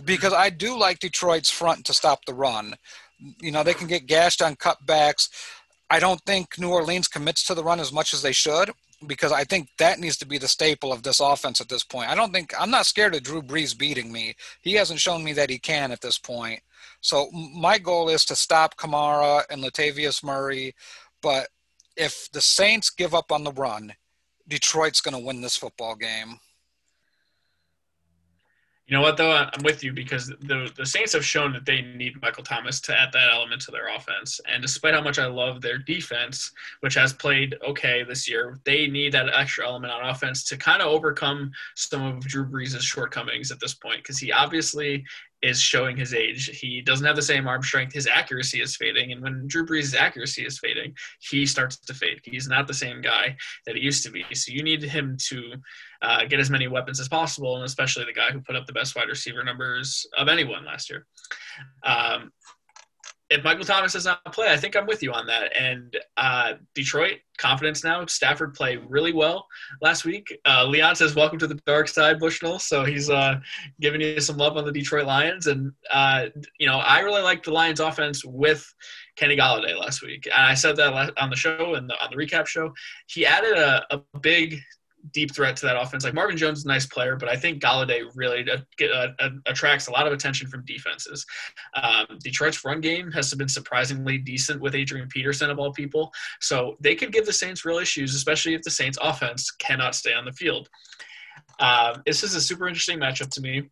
[0.04, 2.74] because I do like Detroit's front to stop the run.
[3.40, 5.28] You know, they can get gashed on cutbacks.
[5.90, 8.70] I don't think New Orleans commits to the run as much as they should
[9.06, 12.10] because I think that needs to be the staple of this offense at this point.
[12.10, 14.34] I don't think I'm not scared of Drew Brees beating me.
[14.60, 16.60] He hasn't shown me that he can at this point.
[17.00, 20.74] So my goal is to stop Kamara and Latavius Murray.
[21.20, 21.48] But
[21.96, 23.94] if the Saints give up on the run,
[24.48, 26.38] Detroit's going to win this football game.
[28.92, 29.32] You know what though?
[29.32, 32.92] I'm with you because the the Saints have shown that they need Michael Thomas to
[32.94, 34.38] add that element to their offense.
[34.46, 38.88] And despite how much I love their defense, which has played okay this year, they
[38.88, 43.50] need that extra element on offense to kind of overcome some of Drew Brees' shortcomings
[43.50, 43.96] at this point.
[43.96, 45.06] Because he obviously
[45.40, 46.50] is showing his age.
[46.60, 47.94] He doesn't have the same arm strength.
[47.94, 49.10] His accuracy is fading.
[49.12, 52.20] And when Drew Brees' accuracy is fading, he starts to fade.
[52.24, 54.24] He's not the same guy that he used to be.
[54.34, 55.54] So you need him to
[56.02, 58.72] uh, get as many weapons as possible, and especially the guy who put up the
[58.72, 61.06] best wide receiver numbers of anyone last year.
[61.84, 62.32] Um,
[63.32, 65.56] if Michael Thomas does not play, I think I'm with you on that.
[65.58, 68.04] And uh, Detroit, confidence now.
[68.04, 69.46] Stafford played really well
[69.80, 70.38] last week.
[70.44, 73.36] Uh, Leon says, "Welcome to the dark side, Bushnell." So he's uh,
[73.80, 76.26] giving you some love on the Detroit Lions, and uh,
[76.58, 78.62] you know I really like the Lions' offense with
[79.16, 80.26] Kenny Golladay last week.
[80.26, 82.72] And I said that on the show and on the recap show.
[83.06, 84.60] He added a, a big
[85.12, 86.04] deep threat to that offense.
[86.04, 89.30] Like Marvin Jones is a nice player, but I think Golladay really uh, uh, uh,
[89.46, 91.26] attracts a lot of attention from defenses.
[91.74, 96.76] Um, Detroit's run game has been surprisingly decent with Adrian Peterson of all people, so
[96.80, 100.24] they could give the Saints real issues, especially if the Saints offense cannot stay on
[100.24, 100.68] the field.
[101.58, 103.68] Uh, this is a super interesting matchup to me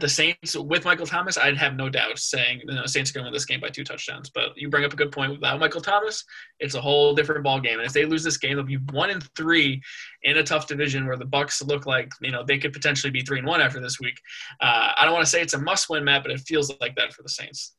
[0.00, 3.24] the Saints with Michael Thomas, I'd have no doubt saying you know, Saints are going
[3.24, 4.28] to win this game by two touchdowns.
[4.28, 5.32] But you bring up a good point.
[5.32, 6.24] Without Michael Thomas,
[6.58, 7.78] it's a whole different ball game.
[7.78, 9.80] And if they lose this game, they'll be one and three
[10.22, 13.20] in a tough division where the Bucs look like you know they could potentially be
[13.20, 14.18] three and one after this week.
[14.60, 17.12] Uh, I don't want to say it's a must-win, Matt, but it feels like that
[17.12, 17.74] for the Saints.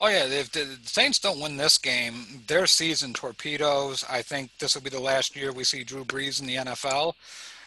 [0.00, 4.02] Oh yeah, if the Saints don't win this game, their season torpedoes.
[4.08, 7.12] I think this will be the last year we see Drew Brees in the NFL.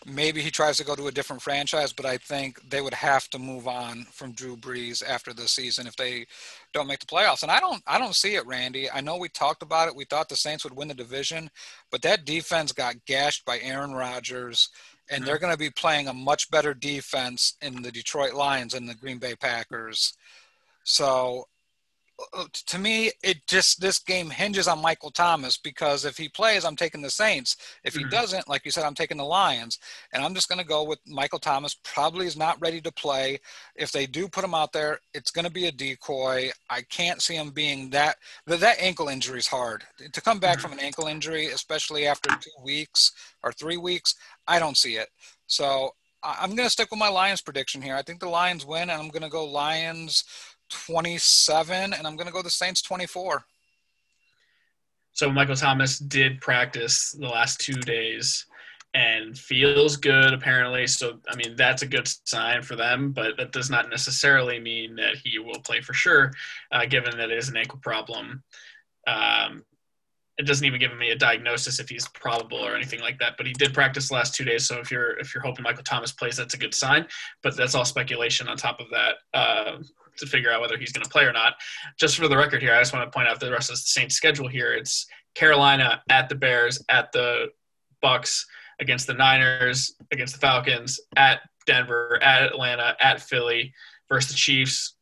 [0.06, 3.30] Maybe he tries to go to a different franchise, but I think they would have
[3.30, 6.26] to move on from Drew Brees after this season if they
[6.74, 7.44] don't make the playoffs.
[7.44, 8.92] And I don't I don't see it, Randy.
[8.92, 9.96] I know we talked about it.
[9.96, 11.50] We thought the Saints would win the division,
[11.92, 14.70] but that defense got gashed by Aaron Rodgers
[15.10, 15.46] and they're mm-hmm.
[15.46, 19.20] going to be playing a much better defense in the Detroit Lions and the Green
[19.20, 20.14] Bay Packers.
[20.84, 21.46] So
[22.68, 26.76] to me, it just this game hinges on Michael Thomas because if he plays, I'm
[26.76, 27.58] taking the Saints.
[27.84, 28.10] If he mm-hmm.
[28.10, 29.80] doesn't, like you said, I'm taking the Lions,
[30.12, 31.76] and I'm just going to go with Michael Thomas.
[31.84, 33.40] Probably is not ready to play.
[33.76, 36.52] If they do put him out there, it's going to be a decoy.
[36.70, 38.18] I can't see him being that.
[38.46, 40.62] That ankle injury is hard to come back mm-hmm.
[40.62, 43.12] from an ankle injury, especially after two weeks
[43.44, 44.16] or three weeks.
[44.48, 45.10] I don't see it.
[45.48, 45.92] So
[46.24, 47.96] I'm going to stick with my Lions prediction here.
[47.96, 50.24] I think the Lions win, and I'm going to go Lions
[50.86, 53.46] 27, and I'm going to go the Saints 24.
[55.14, 58.46] So Michael Thomas did practice the last two days
[58.96, 60.88] and feels good apparently.
[60.88, 64.96] So I mean that's a good sign for them, but that does not necessarily mean
[64.96, 66.32] that he will play for sure,
[66.72, 68.44] uh, given that it is an ankle problem.
[69.08, 69.64] Um,
[70.38, 73.34] it doesn't even give me a diagnosis if he's probable or anything like that.
[73.38, 75.84] But he did practice the last two days, so if you're if you're hoping Michael
[75.84, 77.06] Thomas plays, that's a good sign.
[77.44, 79.16] But that's all speculation on top of that.
[79.34, 79.78] Uh,
[80.18, 81.54] to figure out whether he's going to play or not.
[82.00, 83.82] Just for the record here, I just want to point out the rest of the
[83.82, 84.74] Saints schedule here.
[84.74, 87.48] It's Carolina at the Bears, at the
[88.04, 88.44] Bucs,
[88.80, 93.74] against the Niners, against the Falcons, at Denver, at Atlanta, at Philly,
[94.10, 94.96] versus the Chiefs,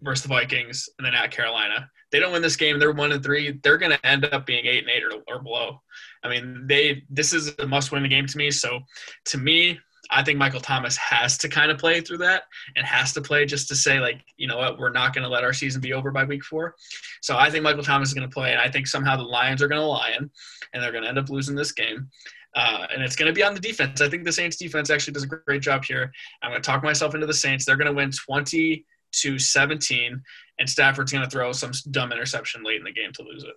[0.00, 1.88] versus the Vikings, and then at Carolina.
[2.10, 3.58] They don't win this game, they're one and three.
[3.62, 5.80] They're going to end up being eight and eight or, or below.
[6.22, 8.50] I mean, they this is a must-win game to me.
[8.50, 8.80] So,
[9.26, 9.80] to me,
[10.12, 12.42] I think Michael Thomas has to kind of play through that
[12.76, 15.28] and has to play just to say, like, you know what, we're not going to
[15.28, 16.74] let our season be over by week four.
[17.22, 19.62] So I think Michael Thomas is going to play, and I think somehow the Lions
[19.62, 20.30] are going to lion,
[20.72, 22.10] and they're going to end up losing this game.
[22.54, 24.02] Uh, and it's going to be on the defense.
[24.02, 26.12] I think the Saints defense actually does a great job here.
[26.42, 27.64] I'm going to talk myself into the Saints.
[27.64, 30.22] They're going to win 20 to 17,
[30.58, 33.54] and Stafford's going to throw some dumb interception late in the game to lose it.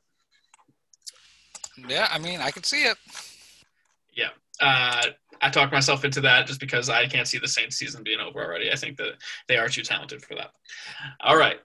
[1.90, 2.96] Yeah, I mean, I can see it.
[4.14, 4.30] Yeah.
[4.62, 5.08] Uh,
[5.42, 8.44] I talked myself into that just because I can't see the Saints season being over
[8.44, 8.72] already.
[8.72, 9.14] I think that
[9.48, 10.52] they are too talented for that.
[11.22, 11.60] All right.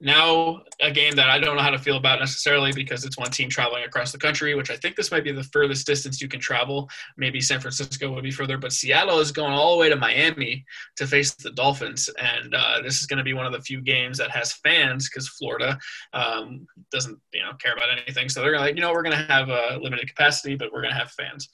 [0.00, 3.30] Now, a game that I don't know how to feel about necessarily because it's one
[3.30, 6.28] team traveling across the country, which I think this might be the furthest distance you
[6.28, 6.90] can travel.
[7.16, 10.64] Maybe San Francisco would be further, but Seattle is going all the way to Miami
[10.96, 12.10] to face the Dolphins.
[12.18, 15.08] And uh, this is going to be one of the few games that has fans
[15.08, 15.78] because Florida
[16.12, 18.28] um, doesn't you know care about anything.
[18.28, 20.92] So they're like, you know, we're going to have a limited capacity, but we're going
[20.92, 21.48] to have fans.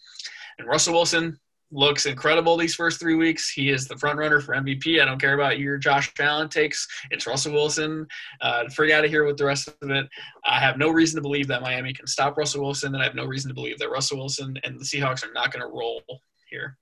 [0.60, 1.40] And Russell Wilson
[1.72, 3.50] looks incredible these first three weeks.
[3.50, 5.00] He is the front runner for MVP.
[5.00, 6.86] I don't care about your Josh Allen takes.
[7.10, 8.06] It's Russell Wilson.
[8.42, 10.06] Uh, free out of here with the rest of it.
[10.44, 13.14] I have no reason to believe that Miami can stop Russell Wilson, and I have
[13.14, 16.02] no reason to believe that Russell Wilson and the Seahawks are not going to roll
[16.50, 16.76] here.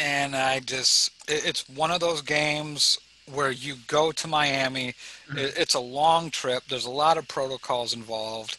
[0.00, 2.98] And I just, it's one of those games
[3.34, 4.94] where you go to Miami.
[5.28, 5.38] Mm-hmm.
[5.38, 6.62] It's a long trip.
[6.70, 8.56] There's a lot of protocols involved.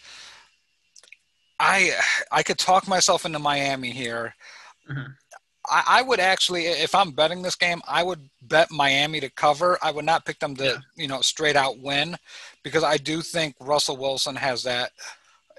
[1.60, 1.94] I
[2.32, 4.36] I could talk myself into Miami here.
[4.90, 5.12] Mm-hmm.
[5.70, 9.78] I, I, would actually, if I'm betting this game, I would bet Miami to cover.
[9.82, 10.78] I would not pick them to yeah.
[10.96, 12.16] you know straight out win
[12.64, 14.92] because I do think Russell Wilson has that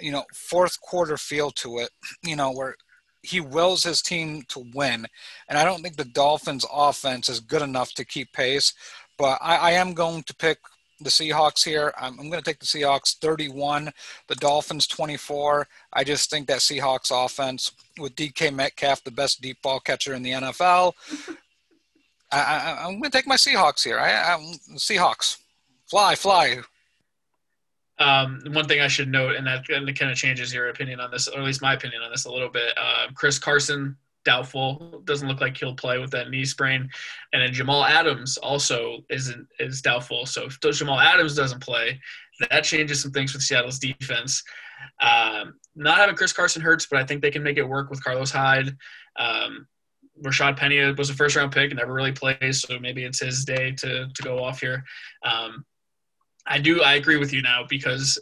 [0.00, 1.90] you know fourth quarter feel to it.
[2.22, 2.76] You know where
[3.22, 5.06] he wills his team to win,
[5.48, 8.72] and I don't think the Dolphins' offense is good enough to keep pace.
[9.18, 10.58] But I, I am going to pick
[11.00, 11.92] the Seahawks here.
[11.98, 13.90] I'm, I'm going to take the Seahawks 31,
[14.26, 15.66] the Dolphins 24.
[15.92, 20.22] I just think that Seahawks offense with DK Metcalf, the best deep ball catcher in
[20.22, 20.92] the NFL.
[22.30, 23.98] I, am going to take my Seahawks here.
[23.98, 24.40] I, I'm
[24.76, 25.38] Seahawks.
[25.86, 26.58] Fly, fly.
[27.98, 31.10] Um, one thing I should note, and that, and kind of changes your opinion on
[31.10, 32.72] this, or at least my opinion on this a little bit.
[32.76, 33.96] Uh, Chris Carson
[34.28, 35.00] doubtful.
[35.04, 36.86] Doesn't look like he'll play with that knee sprain.
[37.32, 40.26] And then Jamal Adams also isn't is doubtful.
[40.26, 41.98] So if Jamal Adams doesn't play,
[42.50, 44.44] that changes some things with Seattle's defense.
[45.00, 48.04] Um, not having Chris Carson hurts, but I think they can make it work with
[48.04, 48.76] Carlos Hyde.
[49.18, 49.66] Um,
[50.22, 53.46] Rashaad Penny was a first round pick and never really plays, so maybe it's his
[53.46, 54.84] day to to go off here.
[55.24, 55.64] Um,
[56.46, 58.20] I do I agree with you now because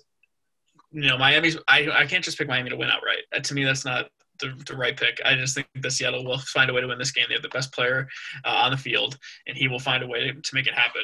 [0.92, 3.25] you know Miami's I I can't just pick Miami to win outright.
[3.35, 4.07] Uh, to me, that's not
[4.40, 5.20] the, the right pick.
[5.25, 7.27] I just think that Seattle will find a way to win this game.
[7.29, 8.09] They have the best player
[8.44, 11.03] uh, on the field, and he will find a way to, make it happen.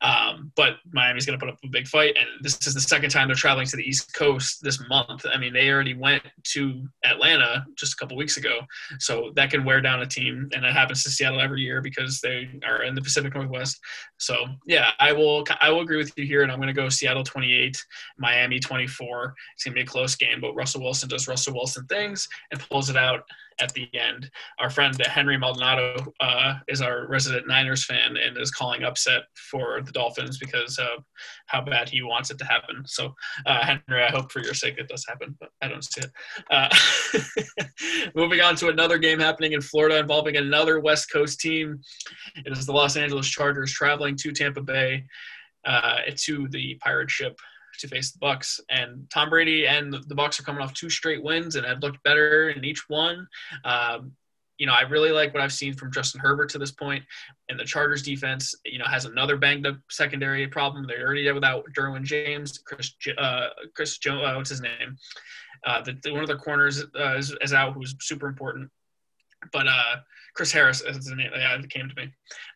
[0.00, 3.10] Um, but Miami's going to put up a big fight, and this is the second
[3.10, 5.26] time they're traveling to the East Coast this month.
[5.32, 8.60] I mean, they already went to Atlanta just a couple weeks ago,
[8.98, 12.20] so that can wear down a team, and it happens to Seattle every year because
[12.20, 13.80] they are in the Pacific Northwest.
[14.18, 16.88] So yeah, I will I will agree with you here, and I'm going to go
[16.88, 17.76] Seattle 28,
[18.18, 19.34] Miami 24.
[19.54, 22.60] It's going to be a close game, but Russell Wilson does Russell Wilson things and
[22.72, 23.22] pulls it out
[23.60, 24.30] at the end.
[24.58, 29.82] Our friend Henry Maldonado uh, is our resident Niners fan and is calling upset for
[29.82, 31.04] the Dolphins because of
[31.46, 32.82] how bad he wants it to happen.
[32.86, 33.14] So,
[33.46, 36.10] uh, Henry, I hope for your sake it does happen, but I don't see it.
[36.50, 41.78] Uh, moving on to another game happening in Florida involving another West Coast team.
[42.44, 45.04] It is the Los Angeles Chargers traveling to Tampa Bay
[45.66, 47.38] uh, to the pirate ship
[47.82, 48.58] to face the Bucs.
[48.70, 52.02] And Tom Brady and the Bucs are coming off two straight wins and have looked
[52.02, 53.28] better in each one.
[53.64, 54.12] Um,
[54.58, 57.04] you know, I really like what I've seen from Justin Herbert to this point.
[57.48, 60.86] And the Chargers defense, you know, has another banged up secondary problem.
[60.86, 64.96] They're already without Derwin James, Chris, uh, Chris Joe, uh, what's his name?
[65.64, 68.70] Uh, the, the, one of their corners uh, is, is out, who's super important.
[69.52, 69.96] But uh,
[70.34, 72.12] Chris Harris is the name that came to me.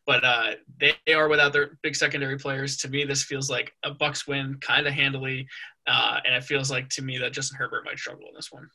[0.07, 2.77] But uh, they, they, are without their big secondary players.
[2.79, 5.47] To me, this feels like a Bucs win, kind of handily,
[5.87, 8.69] uh, and it feels like to me that Justin Herbert might struggle in this one.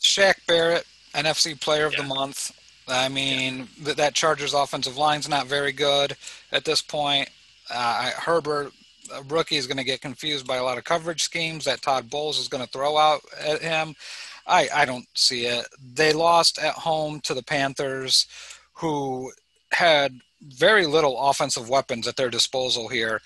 [0.00, 2.02] Shaq Barrett, NFC Player of yeah.
[2.02, 2.52] the Month.
[2.86, 3.94] I mean, yeah.
[3.94, 6.16] that Chargers offensive line's not very good
[6.52, 7.28] at this point.
[7.70, 8.72] Uh, Herbert,
[9.12, 12.10] a rookie, is going to get confused by a lot of coverage schemes that Todd
[12.10, 13.94] Bowles is going to throw out at him.
[14.46, 15.66] I, I don't see it.
[15.80, 18.26] They lost at home to the Panthers,
[18.74, 19.32] who
[19.72, 23.20] had very little offensive weapons at their disposal here.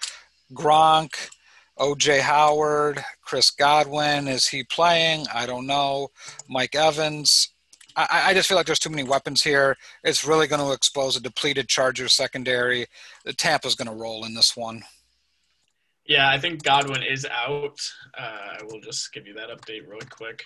[0.53, 1.31] Gronk,
[1.79, 5.27] OJ Howard, Chris Godwin, is he playing?
[5.33, 6.09] I don't know.
[6.49, 7.51] Mike Evans.
[7.97, 9.77] I, I just feel like there's too many weapons here.
[10.05, 12.87] It's really going to expose a depleted Chargers secondary.
[13.25, 14.85] The Tampa's going to roll in this one.
[16.07, 17.79] Yeah, I think Godwin is out.
[18.19, 20.45] Uh, I will just give you that update really quick.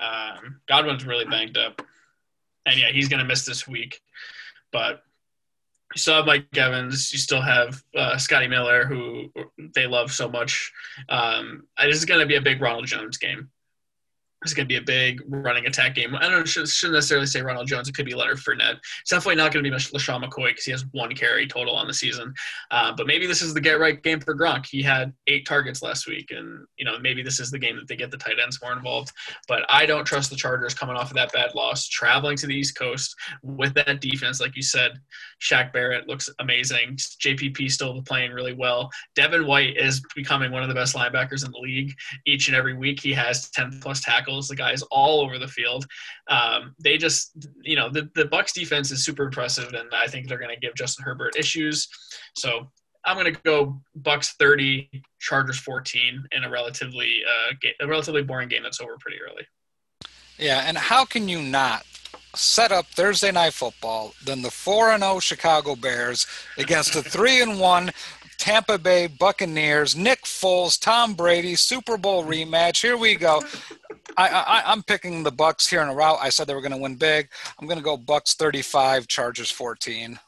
[0.00, 1.82] Um, Godwin's really banged up,
[2.66, 4.00] and yeah, he's going to miss this week.
[4.72, 5.02] But
[5.94, 7.12] you still have Mike Evans.
[7.12, 9.32] You still have uh, Scotty Miller, who
[9.74, 10.72] they love so much.
[11.08, 13.50] Um, this is going to be a big Ronald Jones game
[14.44, 16.14] it's going to be a big running attack game.
[16.14, 17.88] I don't shouldn't necessarily say Ronald Jones.
[17.88, 18.78] It could be Leonard Fournette.
[19.00, 21.88] It's definitely not going to be LeSean McCoy because he has one carry total on
[21.88, 22.32] the season.
[22.70, 24.66] Uh, but maybe this is the get right game for Gronk.
[24.66, 27.88] He had eight targets last week, and you know maybe this is the game that
[27.88, 29.10] they get the tight ends more involved.
[29.48, 32.54] But I don't trust the Chargers coming off of that bad loss, traveling to the
[32.54, 34.40] East Coast with that defense.
[34.40, 34.92] Like you said,
[35.42, 36.96] Shaq Barrett looks amazing.
[36.96, 38.88] JPP still playing really well.
[39.16, 41.92] Devin White is becoming one of the best linebackers in the league.
[42.24, 44.48] Each and every week, he has ten plus tackles tackles.
[44.48, 45.86] The guys all over the field.
[46.28, 50.28] Um, they just, you know, the the Bucs defense is super impressive, and I think
[50.28, 51.88] they're going to give Justin Herbert issues.
[52.36, 52.70] So
[53.04, 58.48] I'm going to go Bucs 30, Chargers 14 in a relatively uh, a relatively boring
[58.48, 59.46] game that's over pretty early.
[60.38, 61.84] Yeah, and how can you not
[62.34, 66.26] set up Thursday night football than the 4 and 0 Chicago Bears
[66.58, 67.90] against the 3 and 1
[68.38, 72.80] Tampa Bay Buccaneers, Nick Foles, Tom Brady, Super Bowl rematch.
[72.80, 73.42] Here we go.
[74.16, 76.18] I, I, am picking the Bucs here in a rout.
[76.20, 77.28] I said they were going to win big.
[77.58, 80.18] I'm going to go Bucs 35, Chargers 14.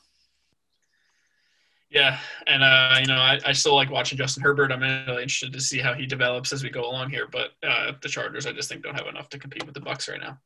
[1.91, 4.71] Yeah, and uh, you know, I, I still like watching Justin Herbert.
[4.71, 7.27] I'm really interested to see how he develops as we go along here.
[7.31, 10.09] But uh, the Chargers, I just think, don't have enough to compete with the Bucs
[10.09, 10.39] right now.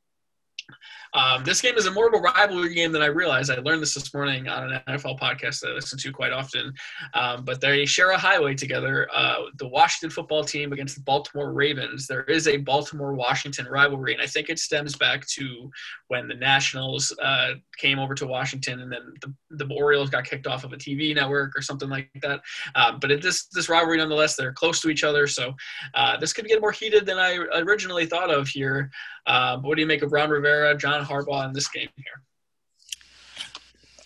[1.14, 3.50] Um, this game is a more of a rivalry game than I realized.
[3.50, 6.74] I learned this this morning on an NFL podcast that I listen to quite often.
[7.14, 9.08] Um, but they share a highway together.
[9.14, 12.06] Uh, the Washington football team against the Baltimore Ravens.
[12.06, 15.70] There is a Baltimore-Washington rivalry, and I think it stems back to
[16.08, 20.46] when the Nationals uh, came over to Washington, and then the, the, Orioles got kicked
[20.46, 22.40] off of a TV network or something like that.
[22.74, 25.54] Uh, but it, this this rivalry, nonetheless, they're close to each other, so
[25.94, 28.90] uh, this could get more heated than I originally thought of here.
[29.26, 32.22] Uh, what do you make of Ron Rivera, John Harbaugh in this game here?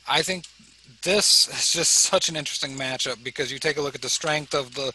[0.08, 0.46] I think
[1.02, 4.54] this is just such an interesting matchup because you take a look at the strength
[4.54, 4.92] of the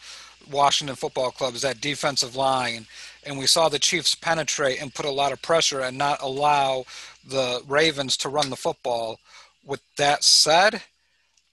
[0.51, 2.85] Washington football club is that defensive line,
[3.25, 6.85] and we saw the Chiefs penetrate and put a lot of pressure and not allow
[7.25, 9.19] the Ravens to run the football.
[9.65, 10.81] With that said,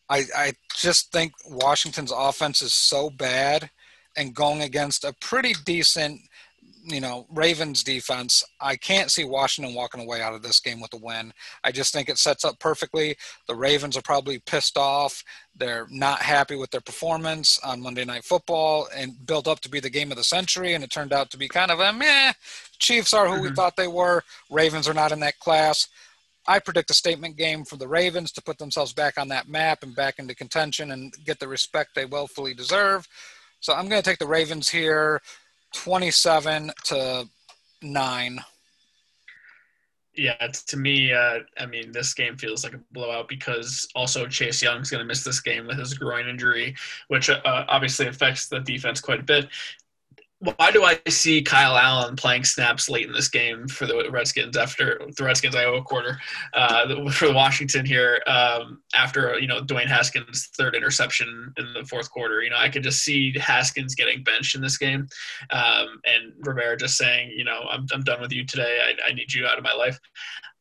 [0.08, 3.70] I, I just think Washington's offense is so bad
[4.16, 6.20] and going against a pretty decent,
[6.84, 8.44] you know, Ravens defense.
[8.60, 11.32] I can't see Washington walking away out of this game with a win.
[11.64, 13.16] I just think it sets up perfectly.
[13.46, 15.22] The Ravens are probably pissed off.
[15.54, 19.80] They're not happy with their performance on Monday Night Football and built up to be
[19.80, 22.32] the game of the century, and it turned out to be kind of a meh.
[22.78, 23.44] Chiefs are who mm-hmm.
[23.44, 24.22] we thought they were.
[24.50, 25.88] Ravens are not in that class.
[26.46, 29.82] I predict a statement game for the Ravens to put themselves back on that map
[29.82, 33.06] and back into contention and get the respect they willfully deserve.
[33.60, 35.20] So I'm going to take the Ravens here
[35.74, 37.28] 27 to
[37.82, 38.40] 9.
[40.16, 40.34] Yeah,
[40.66, 44.90] to me, uh, I mean, this game feels like a blowout because also Chase Young's
[44.90, 46.74] going to miss this game with his groin injury,
[47.08, 49.48] which uh, obviously affects the defense quite a bit
[50.40, 54.56] why do I see Kyle Allen playing snaps late in this game for the Redskins
[54.56, 56.18] after the Redskins Iowa quarter
[56.54, 62.10] uh, for Washington here um, after you know Dwayne Haskins' third interception in the fourth
[62.10, 62.42] quarter?
[62.42, 65.06] You know, I could just see Haskins getting benched in this game,
[65.50, 68.80] um, and Rivera just saying, you know, I'm, I'm done with you today.
[68.82, 69.98] I, I need you out of my life.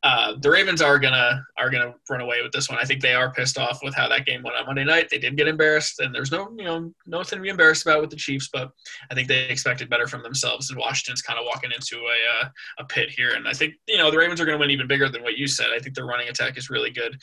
[0.02, 2.78] Uh, the Ravens are gonna are gonna run away with this one.
[2.78, 5.10] I think they are pissed off with how that game went on Monday night.
[5.10, 8.08] They did get embarrassed, and there's no you know nothing to be embarrassed about with
[8.08, 8.48] the Chiefs.
[8.50, 8.70] But
[9.10, 12.48] I think they expected better from themselves, and Washington's kind of walking into a uh,
[12.78, 13.32] a pit here.
[13.34, 15.36] And I think you know the Ravens are going to win even bigger than what
[15.36, 15.68] you said.
[15.74, 17.18] I think their running attack is really good,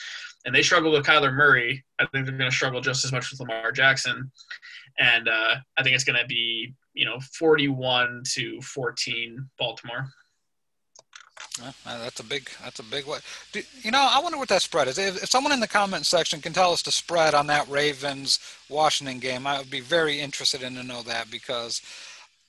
[0.46, 1.84] and they struggle with Kyler Murray.
[1.98, 4.32] I think they're going to struggle just as much with Lamar Jackson,
[5.00, 10.12] and uh, I think it's going to be you know 41 to 14 Baltimore.
[11.60, 11.72] Uh,
[12.04, 12.50] that's a big.
[12.64, 13.22] That's a big one.
[13.54, 14.98] you know, I wonder what that spread is.
[14.98, 18.40] If, if, someone in the comment section can tell us the spread on that Ravens
[18.70, 21.82] Washington game, I would be very interested in to know that because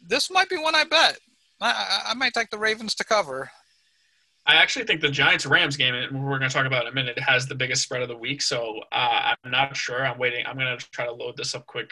[0.06, 1.18] this might be one I bet.
[1.60, 3.50] I, I, I might take the Ravens to cover.
[4.48, 6.94] I actually think the Giants Rams game, and we're going to talk about in a
[6.94, 8.40] minute, has the biggest spread of the week.
[8.40, 10.06] So uh, I'm not sure.
[10.06, 10.46] I'm waiting.
[10.46, 11.90] I'm going to try to load this up quick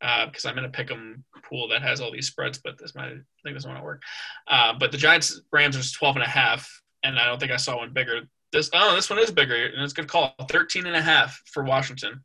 [0.00, 3.04] because uh, I'm in a pick'em pool that has all these spreads, but this might
[3.04, 4.02] I think this one won't work.
[4.48, 6.68] Uh, but the Giants Rams is 12 and a half,
[7.04, 8.22] and I don't think I saw one bigger.
[8.50, 10.34] This oh, this one is bigger, and it's a good call.
[10.50, 12.24] 13 and a half for Washington.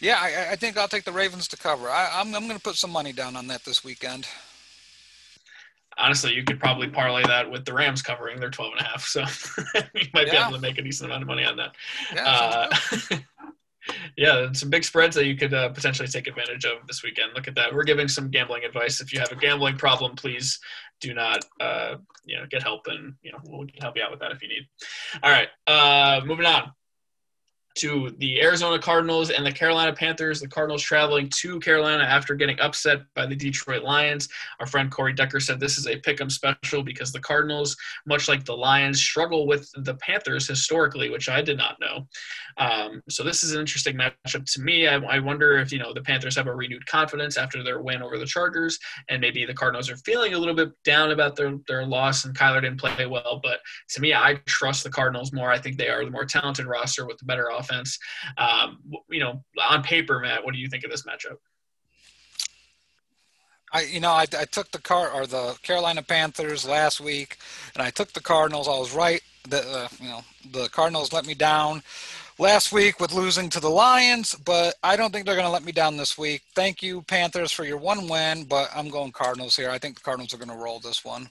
[0.00, 1.90] Yeah, I, I think I'll take the Ravens to cover.
[1.90, 4.26] I, I'm I'm going to put some money down on that this weekend.
[6.00, 9.04] Honestly, you could probably parlay that with the Rams covering their 12 and a half.
[9.04, 9.20] So
[9.94, 10.32] you might yeah.
[10.32, 11.74] be able to make a decent amount of money on that.
[12.14, 12.68] Yeah,
[13.12, 13.18] uh,
[14.16, 17.32] yeah, some big spreads that you could uh, potentially take advantage of this weekend.
[17.34, 17.74] Look at that.
[17.74, 19.00] We're giving some gambling advice.
[19.00, 20.58] If you have a gambling problem, please
[21.00, 24.20] do not, uh, you know, get help, and you know we'll help you out with
[24.20, 24.66] that if you need.
[25.22, 26.72] All right, uh, moving on
[27.76, 30.40] to the Arizona Cardinals and the Carolina Panthers.
[30.40, 34.28] The Cardinals traveling to Carolina after getting upset by the Detroit Lions.
[34.58, 38.28] Our friend Corey Decker said this is a pick 'em special because the Cardinals, much
[38.28, 42.06] like the Lions, struggle with the Panthers historically, which I did not know.
[42.56, 44.88] Um, so this is an interesting matchup to me.
[44.88, 48.02] I, I, wonder if you know the Panthers have a renewed confidence after their win
[48.02, 51.56] over the Chargers, and maybe the Cardinals are feeling a little bit down about their
[51.68, 53.40] their loss and Kyler didn't play well.
[53.42, 53.60] But
[53.90, 55.50] to me, I trust the Cardinals more.
[55.50, 57.98] I think they are the more talented roster with the better offense.
[58.38, 61.36] Um, you know, on paper, Matt, what do you think of this matchup?
[63.72, 67.36] I, you know, I, I took the car or the Carolina Panthers last week,
[67.74, 68.66] and I took the Cardinals.
[68.66, 69.22] I was right.
[69.48, 71.82] The uh, you know the Cardinals let me down
[72.38, 75.64] last week with losing to the Lions, but I don't think they're going to let
[75.64, 76.42] me down this week.
[76.54, 79.70] Thank you, Panthers, for your one win, but I'm going Cardinals here.
[79.70, 81.30] I think the Cardinals are going to roll this one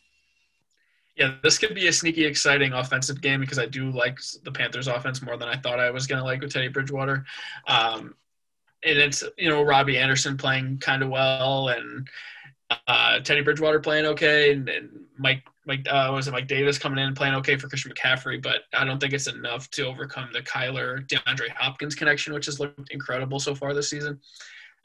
[1.19, 4.87] yeah, this could be a sneaky, exciting offensive game because I do like the Panthers'
[4.87, 7.25] offense more than I thought I was going to like with Teddy Bridgewater.
[7.67, 8.15] Um,
[8.85, 12.07] and it's you know Robbie Anderson playing kind of well, and
[12.87, 16.99] uh, Teddy Bridgewater playing okay, and, and Mike Mike uh, was it Mike Davis coming
[16.99, 20.29] in and playing okay for Christian McCaffrey, but I don't think it's enough to overcome
[20.31, 24.21] the Kyler DeAndre Hopkins connection, which has looked incredible so far this season.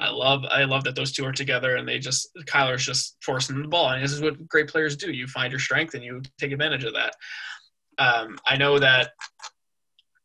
[0.01, 3.63] I love I love that those two are together and they just Kyler's just forcing
[3.63, 5.13] the ball and this is what great players do.
[5.13, 7.15] You find your strength and you take advantage of that.
[7.99, 9.11] Um, I know that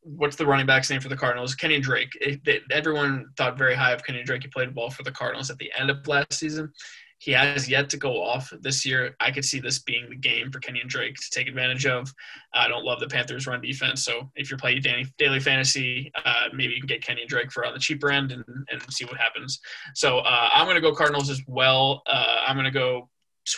[0.01, 1.55] what's the running back's name for the Cardinals?
[1.55, 2.09] Kenny Drake.
[2.19, 4.43] It, it, everyone thought very high of Kenny Drake.
[4.43, 6.71] He played ball for the Cardinals at the end of last season.
[7.19, 9.13] He has yet to go off this year.
[9.19, 12.13] I could see this being the game for Kenyan Drake to take advantage of.
[12.53, 14.81] I don't love the Panthers' run defense, so if you're playing
[15.17, 18.45] daily fantasy, uh, maybe you can get Kenyan Drake for on the cheaper end and,
[18.71, 19.59] and see what happens.
[19.95, 22.03] So uh, I'm going to go Cardinals as well.
[22.07, 23.09] Uh, I'm going to go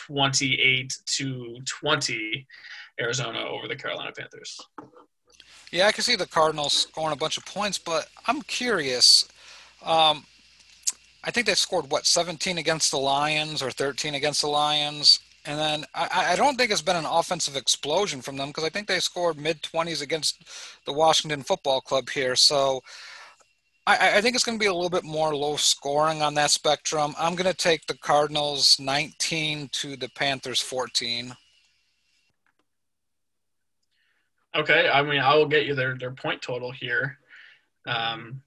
[0.07, 2.47] 28 to 20
[2.99, 4.59] Arizona over the Carolina Panthers.
[5.71, 9.27] Yeah, I can see the Cardinals scoring a bunch of points, but I'm curious.
[9.83, 10.25] Um,
[11.23, 15.59] I think they scored what 17 against the Lions or 13 against the Lions, and
[15.59, 18.87] then I, I don't think it's been an offensive explosion from them because I think
[18.87, 20.43] they scored mid 20s against
[20.85, 22.35] the Washington Football Club here.
[22.35, 22.81] So
[23.87, 26.51] I, I think it's going to be a little bit more low scoring on that
[26.51, 27.15] spectrum.
[27.17, 31.33] I'm going to take the Cardinals 19 to the Panthers 14.
[34.53, 37.17] Okay, I mean, I will get you their their point total here.
[37.87, 38.41] Um,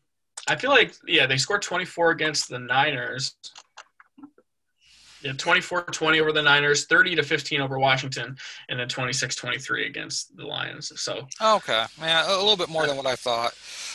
[0.49, 3.35] I feel like yeah, they scored 24 against the Niners.
[5.23, 8.37] Yeah, 24-20 over the Niners, 30 to 15 over Washington,
[8.69, 10.93] and then 26-23 against the Lions.
[11.01, 13.55] So okay, yeah, a little bit more than what I thought.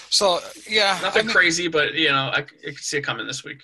[0.09, 3.27] So yeah, nothing I mean, crazy, but you know, I, I can see it coming
[3.27, 3.61] this week.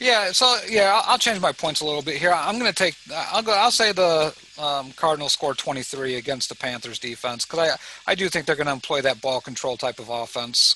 [0.00, 2.32] Yeah, so yeah, I'll, I'll, change my points a little bit here.
[2.32, 2.96] I'm going to take.
[3.14, 3.52] I'll go.
[3.52, 7.70] I'll say the um, Cardinals score 23 against the Panthers defense because
[8.06, 10.74] I I do think they're going to employ that ball control type of offense.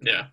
[0.00, 0.26] Yeah,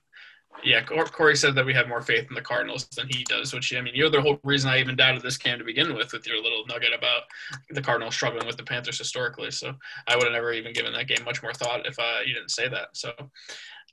[0.63, 0.81] yeah.
[0.83, 3.81] Corey said that we have more faith in the Cardinals than he does, which I
[3.81, 6.41] mean, you're the whole reason I even doubted this game to begin with, with your
[6.41, 7.23] little nugget about
[7.69, 9.51] the Cardinals struggling with the Panthers historically.
[9.51, 9.73] So
[10.07, 12.51] I would have never even given that game much more thought if uh, you didn't
[12.51, 12.89] say that.
[12.93, 13.11] So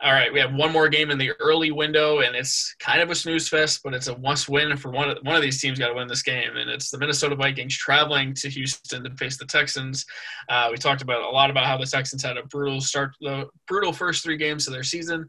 [0.03, 3.11] all right, we have one more game in the early window, and it's kind of
[3.11, 5.79] a snooze fest, but it's a must win for one of one of these teams.
[5.79, 9.37] Got to win this game, and it's the Minnesota Vikings traveling to Houston to face
[9.37, 10.07] the Texans.
[10.49, 13.47] Uh, we talked about a lot about how the Texans had a brutal start, the
[13.69, 15.29] brutal first three games of their season.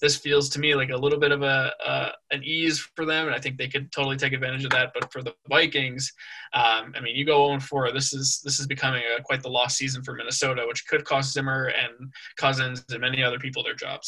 [0.00, 3.26] This feels to me like a little bit of a uh, an ease for them,
[3.26, 4.90] and I think they could totally take advantage of that.
[4.94, 6.12] But for the Vikings,
[6.54, 7.92] um, I mean, you go 0 4.
[7.92, 11.32] This is this is becoming a, quite the lost season for Minnesota, which could cost
[11.32, 14.07] Zimmer and Cousins and many other people their jobs.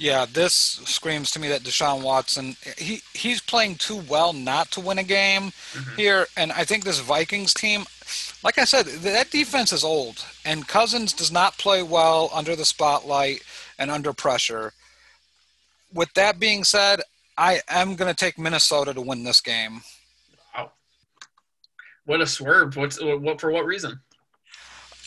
[0.00, 4.80] Yeah, this screams to me that Deshaun Watson he he's playing too well not to
[4.80, 5.96] win a game mm-hmm.
[5.96, 7.84] here, and I think this Vikings team,
[8.42, 12.64] like I said, that defense is old, and Cousins does not play well under the
[12.64, 13.42] spotlight
[13.78, 14.72] and under pressure.
[15.92, 17.02] With that being said,
[17.36, 19.82] I am going to take Minnesota to win this game.
[20.56, 20.72] Wow,
[22.06, 22.74] what a swerve!
[22.74, 23.50] What's what for?
[23.50, 24.00] What reason?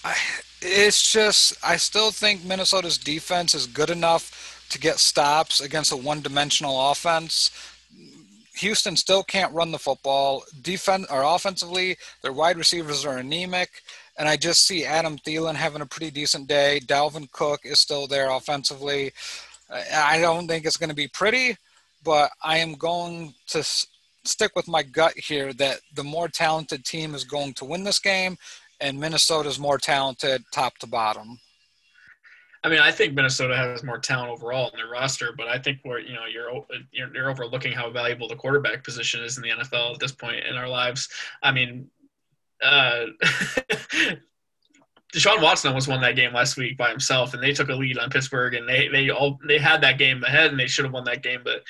[0.06, 0.16] I,
[0.62, 5.98] it's just I still think Minnesota's defense is good enough to get stops against a
[5.98, 7.52] one-dimensional offense.
[8.56, 10.44] Houston still can't run the football.
[10.62, 13.70] Defense or offensively, their wide receivers are anemic,
[14.18, 16.80] and I just see Adam Thielen having a pretty decent day.
[16.86, 19.12] Dalvin Cook is still there offensively.
[19.94, 21.58] I don't think it's going to be pretty,
[22.04, 27.16] but I am going to stick with my gut here that the more talented team
[27.16, 28.38] is going to win this game,
[28.80, 31.40] and Minnesota is more talented top to bottom.
[32.64, 35.80] I mean, I think Minnesota has more talent overall in their roster, but I think
[35.84, 36.50] we're you know you're,
[36.92, 40.46] you're you're overlooking how valuable the quarterback position is in the NFL at this point
[40.46, 41.10] in our lives.
[41.42, 41.90] I mean,
[42.64, 43.08] uh,
[45.14, 48.00] Deshaun Watson almost won that game last week by himself, and they took a lead
[48.00, 50.94] on Pittsburgh, and they they all they had that game ahead, and they should have
[50.94, 51.42] won that game.
[51.44, 51.62] But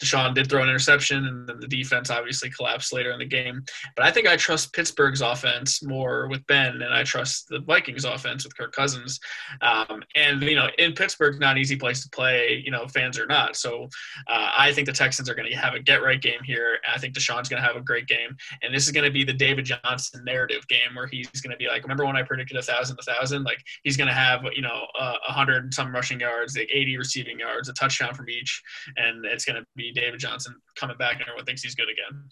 [0.00, 3.64] Deshaun did throw an interception, and then the defense obviously collapsed later in the game.
[3.96, 8.04] But I think I trust Pittsburgh's offense more with Ben, and I trust the Vikings
[8.04, 9.18] offense with Kirk Cousins.
[9.62, 13.18] Um, and you know, in Pittsburgh, not an easy place to play, you know, fans
[13.18, 13.56] are not.
[13.56, 13.88] So
[14.28, 16.78] uh, I think the Texans are going to have a get right game here.
[16.88, 19.24] I think Deshaun's going to have a great game, and this is going to be
[19.24, 22.56] the David Johnson narrative game where he's going to be like, remember when I predicted
[22.56, 25.72] a thousand thousand, a thousand, like he's going to have you know a uh, hundred
[25.74, 28.62] some rushing yards, like 80 receiving yards, a touchdown from each,
[28.96, 32.24] and it's going to be David Johnson coming back, and everyone thinks he's good again.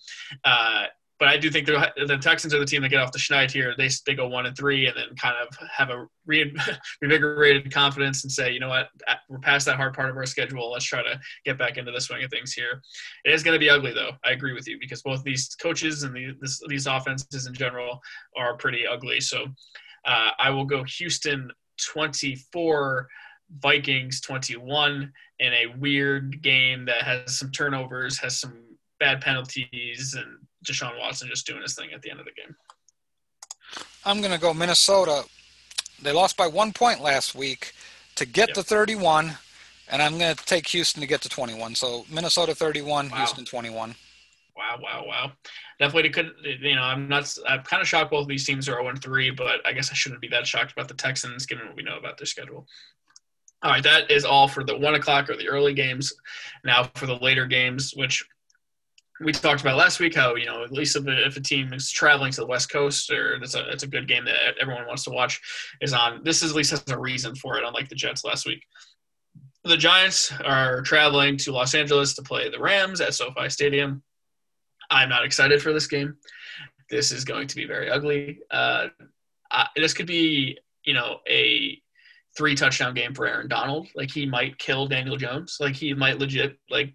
[0.45, 0.87] Uh,
[1.21, 3.75] but I do think the Texans are the team that get off the schneid here.
[3.77, 8.33] They they go one and three, and then kind of have a reinvigorated confidence and
[8.33, 8.89] say, you know what,
[9.29, 10.73] we're past that hard part of our schedule.
[10.73, 12.81] Let's try to get back into the swing of things here.
[13.27, 14.13] It is going to be ugly, though.
[14.25, 18.01] I agree with you because both these coaches and the, this, these offenses in general
[18.35, 19.21] are pretty ugly.
[19.21, 19.47] So
[20.05, 21.51] uh, I will go Houston
[21.85, 23.09] 24,
[23.59, 28.55] Vikings 21 in a weird game that has some turnovers, has some
[28.99, 32.55] bad penalties, and Deshaun Watson just doing his thing at the end of the game.
[34.05, 35.25] I'm going to go Minnesota.
[36.03, 37.73] They lost by one point last week
[38.17, 38.55] to get yep.
[38.57, 39.33] to 31,
[39.91, 41.75] and I'm going to take Houston to get to 21.
[41.75, 43.17] So Minnesota 31, wow.
[43.17, 43.95] Houston 21.
[44.61, 45.33] Wow, wow, wow.
[45.79, 48.83] Definitely could you know, I'm not I'm kind of shocked both of these teams are
[48.83, 51.77] 0 3, but I guess I shouldn't be that shocked about the Texans given what
[51.77, 52.67] we know about their schedule.
[53.63, 56.13] All right, that is all for the one o'clock or the early games.
[56.63, 58.23] Now for the later games, which
[59.23, 61.73] we talked about last week, how you know at least if a, if a team
[61.73, 64.87] is traveling to the West Coast or it's a it's a good game that everyone
[64.87, 65.41] wants to watch
[65.81, 66.23] is on.
[66.23, 68.63] This is at least has a reason for it, unlike the Jets last week.
[69.65, 74.03] The Giants are traveling to Los Angeles to play the Rams at SoFi Stadium.
[74.91, 76.17] I'm not excited for this game.
[76.89, 78.41] This is going to be very ugly.
[78.51, 78.89] Uh,
[79.51, 81.81] I, this could be, you know, a
[82.37, 83.89] three touchdown game for Aaron Donald.
[83.95, 85.59] Like he might kill Daniel Jones.
[85.61, 86.95] Like he might legit like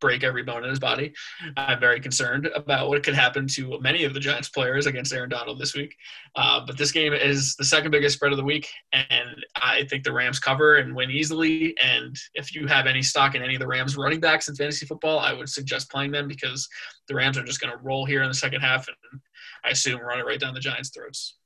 [0.00, 1.12] break every bone in his body.
[1.56, 5.30] I'm very concerned about what could happen to many of the Giants players against Aaron
[5.30, 5.94] Donald this week.
[6.36, 10.04] Uh, but this game is the second biggest spread of the week, and I think
[10.04, 11.74] the Rams cover and win easily.
[11.82, 14.86] And if you have any stock in any of the Rams running backs in fantasy
[14.86, 16.68] football, I would suggest playing them because
[17.08, 19.20] the Rams are just going to roll here in the second half, and
[19.64, 21.36] I assume run it right down the Giants' throats.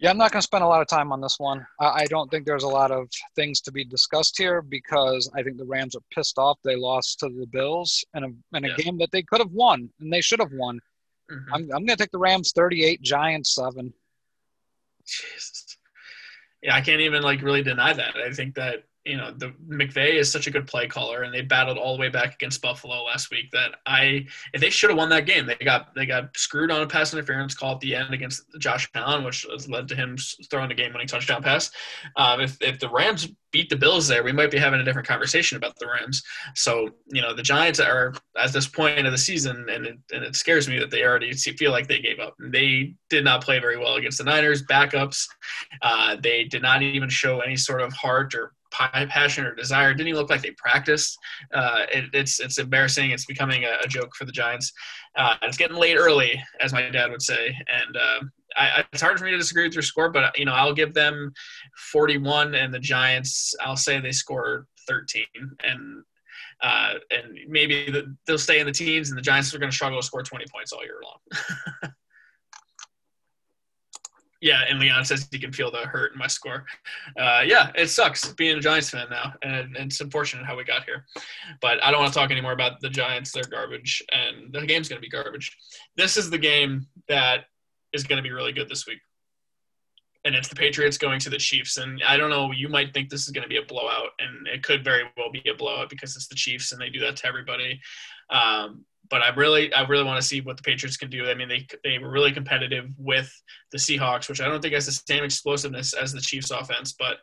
[0.00, 1.64] Yeah, I'm not going to spend a lot of time on this one.
[1.80, 5.56] I don't think there's a lot of things to be discussed here because I think
[5.56, 8.98] the Rams are pissed off they lost to the Bills in a, in a game
[8.98, 10.80] that they could have won and they should have won.
[11.30, 11.54] Mm-hmm.
[11.54, 13.92] I'm, I'm going to take the Rams 38, Giants 7.
[15.06, 15.76] Jesus.
[16.62, 18.16] Yeah, I can't even like really deny that.
[18.16, 21.42] I think that you know the McVay is such a good play caller, and they
[21.42, 23.50] battled all the way back against Buffalo last week.
[23.52, 24.26] That I
[24.58, 27.54] they should have won that game, they got they got screwed on a pass interference
[27.54, 30.16] call at the end against Josh Allen, which led to him
[30.50, 31.70] throwing the game-winning touchdown pass.
[32.16, 35.06] Um, if if the Rams beat the Bills there, we might be having a different
[35.06, 36.22] conversation about the Rams.
[36.54, 40.24] So you know the Giants are at this point of the season, and it, and
[40.24, 42.34] it scares me that they already feel like they gave up.
[42.40, 45.28] They did not play very well against the Niners backups.
[45.82, 49.94] Uh, they did not even show any sort of heart or passion or desire.
[49.94, 51.18] Didn't look like they practiced.
[51.52, 53.10] Uh, it, it's it's embarrassing.
[53.10, 54.72] It's becoming a, a joke for the Giants.
[55.16, 58.20] Uh, it's getting late early, as my dad would say, and uh,
[58.56, 60.10] I, it's hard for me to disagree with your score.
[60.10, 61.32] But you know, I'll give them
[61.92, 63.54] 41, and the Giants.
[63.60, 65.24] I'll say they score 13,
[65.62, 66.04] and
[66.62, 69.74] uh, and maybe the, they'll stay in the teens, and the Giants are going to
[69.74, 71.92] struggle to score 20 points all year long.
[74.44, 76.66] Yeah, and Leon says he can feel the hurt in my score.
[77.18, 80.64] Uh, yeah, it sucks being a Giants fan now, and, and, it's unfortunate how we
[80.64, 81.06] got here.
[81.62, 83.32] But I don't want to talk anymore about the Giants.
[83.32, 85.56] They're garbage, and the game's going to be garbage.
[85.96, 87.46] This is the game that
[87.94, 88.98] is going to be really good this week.
[90.26, 91.78] And it's the Patriots going to the Chiefs.
[91.78, 94.46] And I don't know, you might think this is going to be a blowout, and
[94.46, 97.16] it could very well be a blowout because it's the Chiefs and they do that
[97.16, 97.80] to everybody.
[98.30, 101.28] Um, but I really, I really want to see what the Patriots can do.
[101.28, 103.30] I mean, they they were really competitive with
[103.70, 106.94] the Seahawks, which I don't think has the same explosiveness as the Chiefs' offense.
[106.98, 107.18] But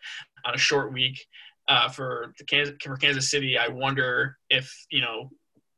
[0.46, 1.20] on a short week
[1.68, 5.32] uh, for the Kansas, for Kansas City, I wonder if you know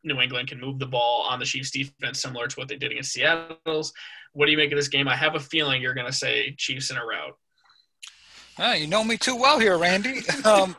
[0.03, 2.91] New England can move the ball on the Chiefs' defense, similar to what they did
[2.91, 3.93] against Seattle's.
[4.33, 5.07] What do you make of this game?
[5.07, 7.37] I have a feeling you're going to say Chiefs in a rout.
[8.59, 10.21] Uh, you know me too well here, Randy.
[10.45, 10.75] Um,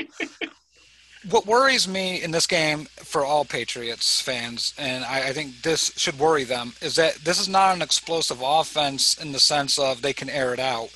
[1.31, 5.93] what worries me in this game for all Patriots fans, and I, I, think this
[5.97, 10.03] should worry them, is that this is not an explosive offense in the sense of
[10.03, 10.91] they can air it out.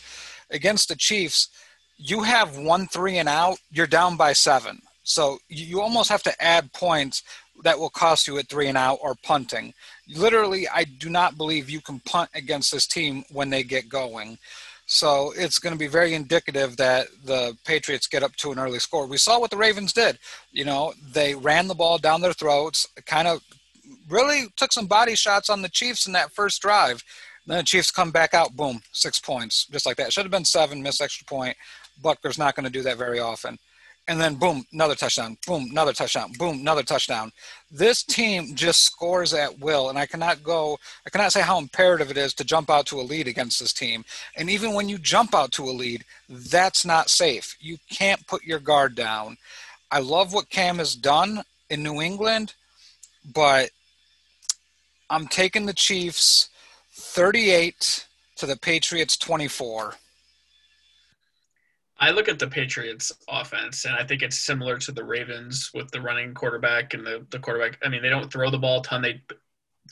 [0.50, 1.48] Against the Chiefs,
[1.96, 4.82] you have one three and out, you're down by seven.
[5.02, 7.22] So you almost have to add points
[7.64, 9.74] that will cost you at three and out or punting.
[10.14, 14.38] Literally, I do not believe you can punt against this team when they get going.
[14.90, 18.78] So it's going to be very indicative that the Patriots get up to an early
[18.78, 19.06] score.
[19.06, 20.18] We saw what the Ravens did.
[20.50, 23.42] You know, they ran the ball down their throats, kind of
[24.08, 27.04] really took some body shots on the Chiefs in that first drive.
[27.46, 30.10] Then the Chiefs come back out, boom, six points, just like that.
[30.10, 31.56] Should have been seven, missed extra point.
[32.02, 33.58] Butker's not going to do that very often
[34.08, 37.30] and then boom, another touchdown, boom, another touchdown, boom, another touchdown.
[37.70, 42.10] This team just scores at will, and I cannot go, I cannot say how imperative
[42.10, 44.06] it is to jump out to a lead against this team.
[44.34, 47.54] And even when you jump out to a lead, that's not safe.
[47.60, 49.36] You can't put your guard down.
[49.90, 52.54] I love what Cam has done in New England,
[53.34, 53.70] but
[55.10, 56.48] I'm taking the Chiefs
[56.92, 58.06] 38
[58.36, 59.96] to the Patriots 24.
[62.00, 65.90] I look at the Patriots offense and I think it's similar to the Ravens with
[65.90, 67.78] the running quarterback and the, the quarterback.
[67.84, 69.02] I mean, they don't throw the ball a ton.
[69.02, 69.20] They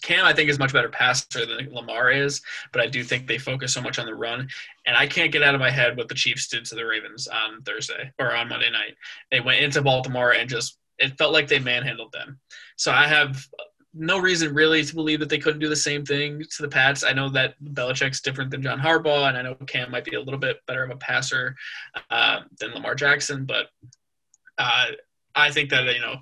[0.03, 2.43] Cam, I think, is much better passer than Lamar is,
[2.73, 4.49] but I do think they focus so much on the run.
[4.87, 7.27] And I can't get out of my head what the Chiefs did to the Ravens
[7.29, 8.95] on Thursday or on Monday night.
[9.31, 12.39] They went into Baltimore and just it felt like they manhandled them.
[12.77, 13.47] So I have
[13.97, 17.03] no reason really to believe that they couldn't do the same thing to the Pats.
[17.03, 20.20] I know that Belichick's different than John Harbaugh, and I know Cam might be a
[20.20, 21.57] little bit better of a passer
[22.11, 23.68] uh, than Lamar Jackson, but
[24.59, 24.86] uh,
[25.34, 26.16] I think that you know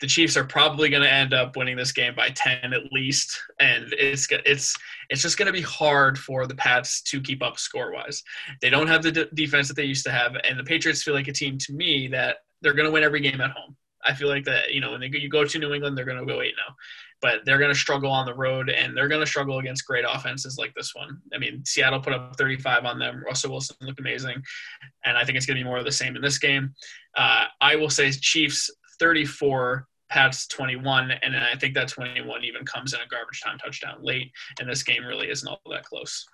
[0.00, 3.40] the Chiefs are probably going to end up winning this game by ten at least,
[3.60, 4.76] and it's it's
[5.08, 8.22] it's just going to be hard for the Pats to keep up score wise.
[8.60, 11.14] They don't have the d- defense that they used to have, and the Patriots feel
[11.14, 13.76] like a team to me that they're going to win every game at home.
[14.06, 16.18] I feel like that you know when they, you go to New England, they're going
[16.18, 16.74] to go eight now,
[17.20, 20.04] but they're going to struggle on the road and they're going to struggle against great
[20.08, 21.20] offenses like this one.
[21.34, 23.22] I mean, Seattle put up 35 on them.
[23.24, 24.42] Russell Wilson looked amazing,
[25.04, 26.74] and I think it's going to be more of the same in this game.
[27.16, 29.86] Uh, I will say Chiefs 34.
[30.08, 34.30] Pats 21, and I think that 21 even comes in a garbage time touchdown late,
[34.60, 36.24] and this game really isn't all that close.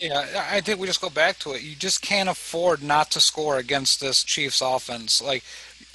[0.00, 1.62] Yeah, I think we just go back to it.
[1.62, 5.44] You just can't afford not to score against this Chiefs offense, like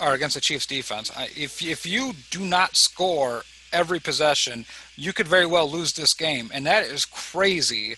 [0.02, 1.12] or against the Chiefs defense.
[1.36, 6.50] If if you do not score every possession, you could very well lose this game,
[6.54, 7.96] and that is crazy.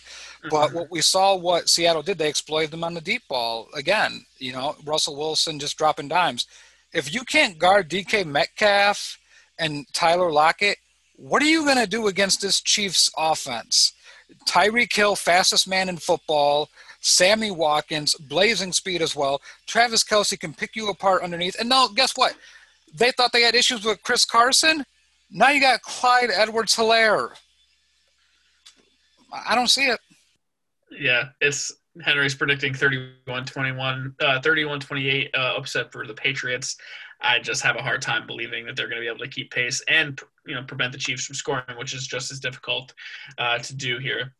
[0.49, 0.77] But mm-hmm.
[0.77, 4.25] what we saw, what Seattle did, they exploited them on the deep ball again.
[4.39, 6.47] You know, Russell Wilson just dropping dimes.
[6.93, 9.17] If you can't guard DK Metcalf
[9.59, 10.77] and Tyler Lockett,
[11.15, 13.93] what are you going to do against this Chiefs offense?
[14.47, 16.69] Tyreek Hill, fastest man in football.
[17.01, 19.41] Sammy Watkins, blazing speed as well.
[19.65, 21.59] Travis Kelce can pick you apart underneath.
[21.59, 22.35] And now, guess what?
[22.93, 24.85] They thought they had issues with Chris Carson.
[25.31, 27.29] Now you got Clyde Edwards Helaire.
[29.33, 29.99] I don't see it.
[30.91, 31.71] Yeah, it's
[32.03, 36.77] Henry's predicting 31 21, uh, 31 28 uh, upset for the Patriots.
[37.21, 39.51] I just have a hard time believing that they're going to be able to keep
[39.51, 42.93] pace and you know prevent the Chiefs from scoring, which is just as difficult
[43.37, 44.33] uh, to do here.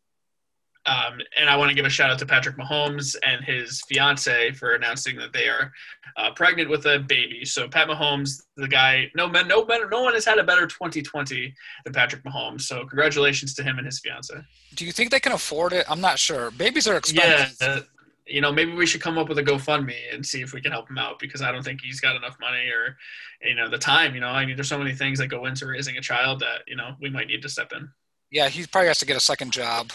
[0.84, 4.50] Um, and I want to give a shout out to Patrick Mahomes and his fiance
[4.52, 5.70] for announcing that they are
[6.16, 7.44] uh, pregnant with a baby.
[7.44, 10.66] So Pat Mahomes, the guy, no man, no better, no one has had a better
[10.66, 11.54] 2020
[11.84, 12.62] than Patrick Mahomes.
[12.62, 14.34] So congratulations to him and his fiance.
[14.74, 15.86] Do you think they can afford it?
[15.88, 16.50] I'm not sure.
[16.50, 17.58] Babies are expensive.
[17.60, 17.80] Yeah,
[18.26, 20.72] you know, maybe we should come up with a GoFundMe and see if we can
[20.72, 22.96] help him out because I don't think he's got enough money or,
[23.42, 24.14] you know, the time.
[24.14, 26.62] You know, I mean, there's so many things that go into raising a child that
[26.66, 27.88] you know we might need to step in.
[28.30, 29.92] Yeah, he probably has to get a second job.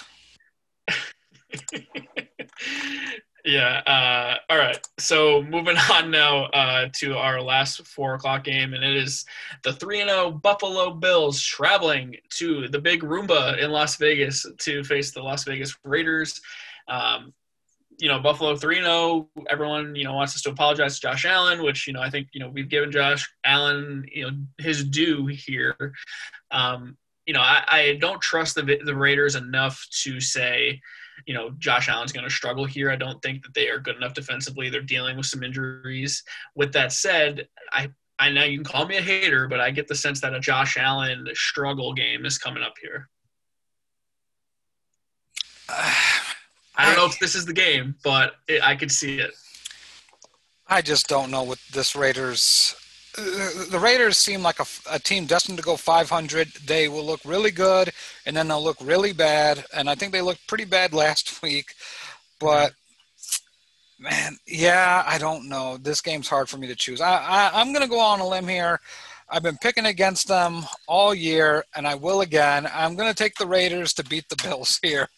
[3.45, 3.81] yeah.
[3.87, 4.77] Uh, all right.
[4.99, 9.25] So moving on now uh, to our last four o'clock game, and it is
[9.63, 14.45] the three and zero oh Buffalo Bills traveling to the Big Roomba in Las Vegas
[14.59, 16.39] to face the Las Vegas Raiders.
[16.87, 17.33] Um,
[17.97, 19.29] you know, Buffalo 3 0.
[19.49, 22.27] Everyone, you know, wants us to apologize to Josh Allen, which, you know, I think,
[22.31, 25.93] you know, we've given Josh Allen, you know, his due here.
[26.51, 30.79] Um, you know, I, I don't trust the, the Raiders enough to say,
[31.25, 32.91] you know, Josh Allen's going to struggle here.
[32.91, 34.69] I don't think that they are good enough defensively.
[34.69, 36.23] They're dealing with some injuries.
[36.55, 37.89] With that said, I
[38.19, 40.39] I know you can call me a hater, but I get the sense that a
[40.39, 43.09] Josh Allen struggle game is coming up here.
[46.77, 49.31] I don't know if this is the game, but it, I could see it.
[50.67, 52.75] I just don't know what this Raiders
[53.17, 56.49] the Raiders seem like a, a, team destined to go 500.
[56.67, 57.91] They will look really good,
[58.27, 59.65] and then they'll look really bad.
[59.75, 61.73] And I think they looked pretty bad last week.
[62.39, 62.73] But
[63.99, 65.77] man, yeah, I don't know.
[65.77, 67.01] This game's hard for me to choose.
[67.01, 68.79] I, I I'm going to go on a limb here.
[69.29, 72.67] I've been picking against them all year, and I will again.
[72.73, 75.09] I'm going to take the Raiders to beat the Bills here.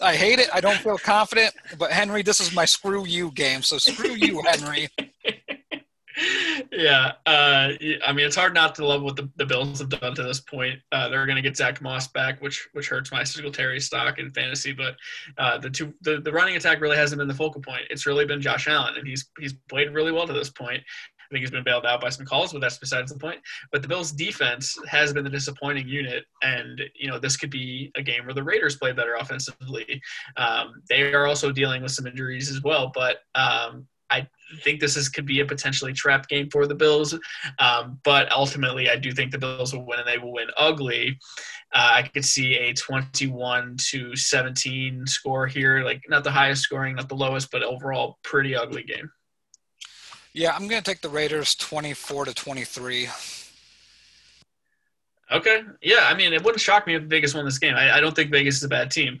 [0.00, 0.48] I hate it.
[0.54, 3.62] I don't feel confident, but Henry, this is my screw you game.
[3.62, 4.88] So screw you, Henry.
[6.72, 7.72] yeah, uh,
[8.06, 10.40] I mean it's hard not to love what the, the Bills have done to this
[10.40, 10.78] point.
[10.92, 14.30] Uh, they're going to get Zach Moss back, which which hurts my Singletary stock in
[14.30, 14.72] fantasy.
[14.72, 14.96] But
[15.38, 17.82] uh, the two the, the running attack really hasn't been the focal point.
[17.90, 20.82] It's really been Josh Allen, and he's he's played really well to this point.
[21.30, 23.38] I think he's been bailed out by some calls, but that's besides the point.
[23.70, 27.92] But the Bills' defense has been the disappointing unit, and you know this could be
[27.94, 30.02] a game where the Raiders play better offensively.
[30.36, 34.26] Um, they are also dealing with some injuries as well, but um, I
[34.62, 37.16] think this is could be a potentially trap game for the Bills.
[37.58, 41.18] Um, but ultimately, I do think the Bills will win, and they will win ugly.
[41.72, 46.96] Uh, I could see a 21 to 17 score here, like not the highest scoring,
[46.96, 49.10] not the lowest, but overall pretty ugly game.
[50.32, 53.08] Yeah, I'm going to take the Raiders 24 to 23.
[55.32, 55.62] Okay.
[55.80, 57.76] Yeah, I mean, it wouldn't shock me if Vegas won this game.
[57.76, 59.20] I, I, don't think Vegas is a bad team,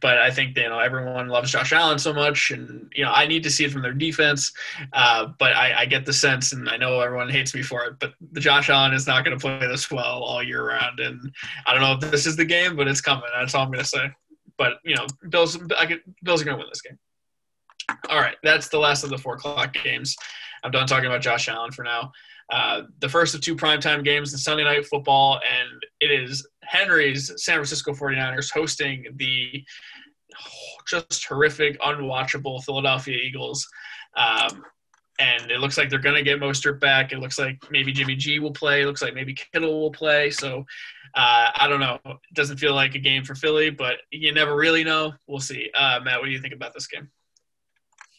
[0.00, 3.26] but I think you know everyone loves Josh Allen so much, and you know I
[3.26, 4.52] need to see it from their defense.
[4.94, 7.98] Uh, but I, I, get the sense, and I know everyone hates me for it,
[8.00, 11.30] but the Josh Allen is not going to play this well all year round, and
[11.66, 13.24] I don't know if this is the game, but it's coming.
[13.38, 14.10] That's all I'm going to say.
[14.56, 16.98] But you know, Bills, I get, Bills are going to win this game.
[18.08, 20.16] All right, that's the last of the four o'clock games.
[20.62, 22.12] I'm done talking about Josh Allen for now.
[22.50, 27.30] Uh, the first of two primetime games, the Sunday night football, and it is Henry's
[27.36, 29.64] San Francisco 49ers hosting the
[30.88, 33.66] just horrific, unwatchable Philadelphia Eagles.
[34.16, 34.64] Um,
[35.18, 37.12] and it looks like they're going to get Mostert back.
[37.12, 38.82] It looks like maybe Jimmy G will play.
[38.82, 40.30] It looks like maybe Kittle will play.
[40.30, 40.64] So
[41.14, 41.98] uh, I don't know.
[42.04, 45.12] It doesn't feel like a game for Philly, but you never really know.
[45.28, 45.70] We'll see.
[45.74, 47.08] Uh, Matt, what do you think about this game?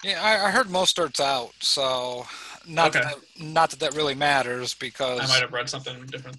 [0.05, 2.27] Yeah, I, I heard Mostert's out, so
[2.67, 3.03] not okay.
[3.03, 6.37] that, not that that really matters because I might have read something different.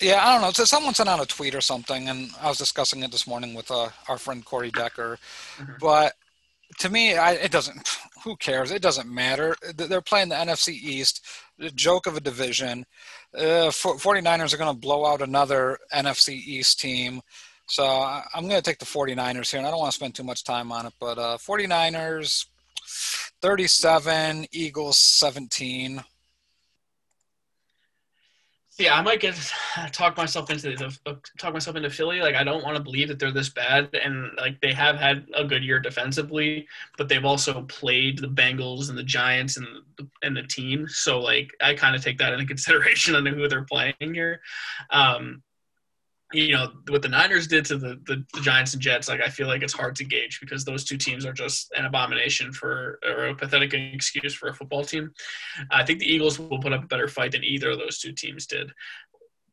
[0.00, 0.52] Yeah, I don't know.
[0.52, 3.52] So someone sent out a tweet or something, and I was discussing it this morning
[3.52, 5.18] with uh, our friend Corey Decker.
[5.58, 5.72] Mm-hmm.
[5.80, 6.14] But
[6.78, 7.98] to me, I, it doesn't.
[8.24, 8.70] Who cares?
[8.70, 9.54] It doesn't matter.
[9.76, 11.26] They're playing the NFC East,
[11.58, 12.86] the joke of a division.
[13.36, 17.20] Uh, 49ers are going to blow out another NFC East team.
[17.66, 20.24] So I'm going to take the 49ers here, and I don't want to spend too
[20.24, 22.46] much time on it, but uh, 49ers
[23.42, 26.02] 37, Eagles 17.
[28.78, 29.34] Yeah, I might get
[29.92, 32.20] talk myself into the, talk myself into Philly.
[32.20, 35.26] Like I don't want to believe that they're this bad, and like they have had
[35.34, 36.66] a good year defensively,
[36.96, 39.66] but they've also played the Bengals and the Giants and
[39.96, 40.86] the, and the team.
[40.88, 44.40] So like I kind of take that into consideration on who they're playing here.
[44.90, 45.42] Um,
[46.32, 49.28] you know what the Niners did to the, the, the, Giants and Jets, like I
[49.28, 52.98] feel like it's hard to gauge because those two teams are just an abomination for
[53.02, 55.10] or a pathetic excuse for a football team.
[55.70, 58.12] I think the Eagles will put up a better fight than either of those two
[58.12, 58.70] teams did.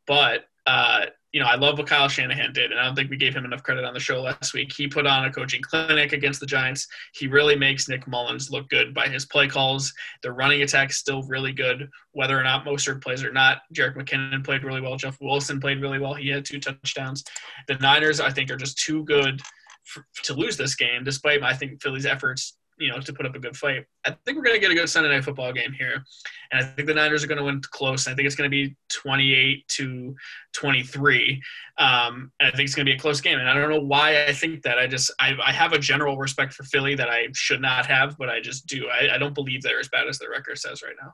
[0.05, 1.05] But uh,
[1.36, 3.43] you know, I love what Kyle Shanahan did, and I don't think we gave him
[3.43, 4.72] enough credit on the show last week.
[4.72, 6.88] He put on a coaching clinic against the Giants.
[7.13, 9.93] He really makes Nick Mullens look good by his play calls.
[10.24, 13.57] The running attack is still really good, whether or not Mostert plays or not.
[13.74, 14.95] Jerick McKinnon played really well.
[14.95, 16.13] Jeff Wilson played really well.
[16.13, 17.22] He had two touchdowns.
[17.68, 19.41] The Niners, I think, are just too good
[19.84, 23.36] for, to lose this game, despite I think Philly's efforts you know, to put up
[23.36, 23.86] a good fight.
[24.05, 26.03] I think we're going to get a good Sunday night football game here,
[26.51, 28.07] and I think the Niners are going to win close.
[28.07, 30.15] I think it's going to be 28 to
[30.53, 31.41] 23,
[31.78, 33.39] um, and I think it's going to be a close game.
[33.39, 34.78] And I don't know why I think that.
[34.78, 38.17] I just I, I have a general respect for Philly that I should not have,
[38.17, 38.88] but I just do.
[38.89, 41.13] I, I don't believe they're as bad as their record says right now.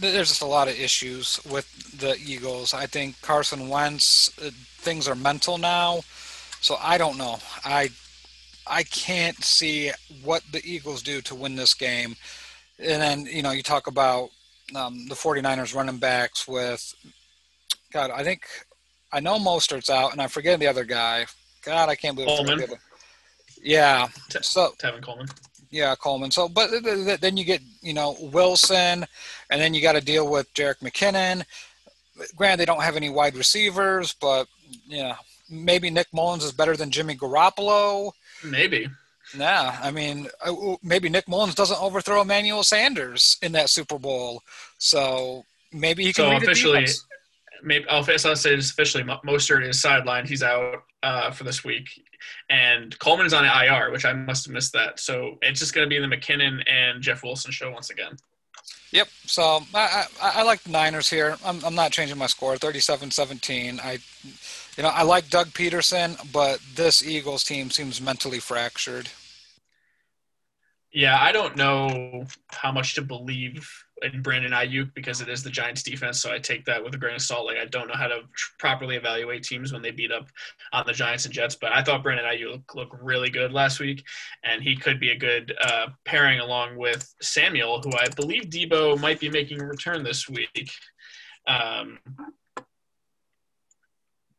[0.00, 2.74] There's just a lot of issues with the Eagles.
[2.74, 6.00] I think Carson Wentz, uh, things are mental now.
[6.60, 7.38] So I don't know.
[7.64, 7.90] I
[8.70, 9.90] I can't see
[10.22, 12.14] what the Eagles do to win this game.
[12.78, 14.30] And then, you know, you talk about
[14.74, 16.94] um, the 49ers running backs with,
[17.92, 18.46] God, I think,
[19.12, 21.26] I know Mostert's out, and I forget the other guy.
[21.62, 22.64] God, I can't believe Coleman.
[23.60, 24.06] Yeah.
[24.40, 25.26] So Tevin Coleman.
[25.70, 26.30] Yeah, Coleman.
[26.30, 26.70] So, but
[27.20, 29.04] then you get, you know, Wilson,
[29.50, 31.44] and then you got to deal with Jerick McKinnon.
[32.36, 34.46] Granted, they don't have any wide receivers, but
[34.86, 35.16] yeah,
[35.50, 38.12] maybe Nick Mullens is better than Jimmy Garoppolo.
[38.44, 38.88] Maybe.
[39.36, 40.28] Yeah, I mean,
[40.82, 44.42] maybe Nick Mullens doesn't overthrow Emmanuel Sanders in that Super Bowl,
[44.78, 46.24] so maybe he can.
[46.24, 46.86] So officially,
[47.62, 49.04] maybe I'll, I'll say this officially.
[49.04, 51.88] Mostert is sidelined; he's out uh, for this week,
[52.48, 54.98] and Coleman is on IR, which I must have missed that.
[54.98, 58.16] So it's just going to be the McKinnon and Jeff Wilson show once again.
[58.92, 59.08] Yep.
[59.26, 61.36] So I, I, I like the Niners here.
[61.44, 62.56] I'm, I'm not changing my score.
[62.56, 63.78] 37-17.
[63.80, 63.98] I
[64.76, 69.08] you know, I like Doug Pederson, but this Eagles team seems mentally fractured.
[70.92, 73.64] Yeah, I don't know how much to believe
[74.02, 76.98] in Brandon Aiyuk because it is the Giants defense, so I take that with a
[76.98, 77.46] grain of salt.
[77.46, 78.22] Like I don't know how to
[78.58, 80.28] properly evaluate teams when they beat up
[80.72, 84.04] on the Giants and Jets, but I thought Brandon Aiyuk looked really good last week,
[84.42, 89.00] and he could be a good uh, pairing along with Samuel, who I believe Deebo
[89.00, 90.72] might be making a return this week.
[91.46, 91.98] Um,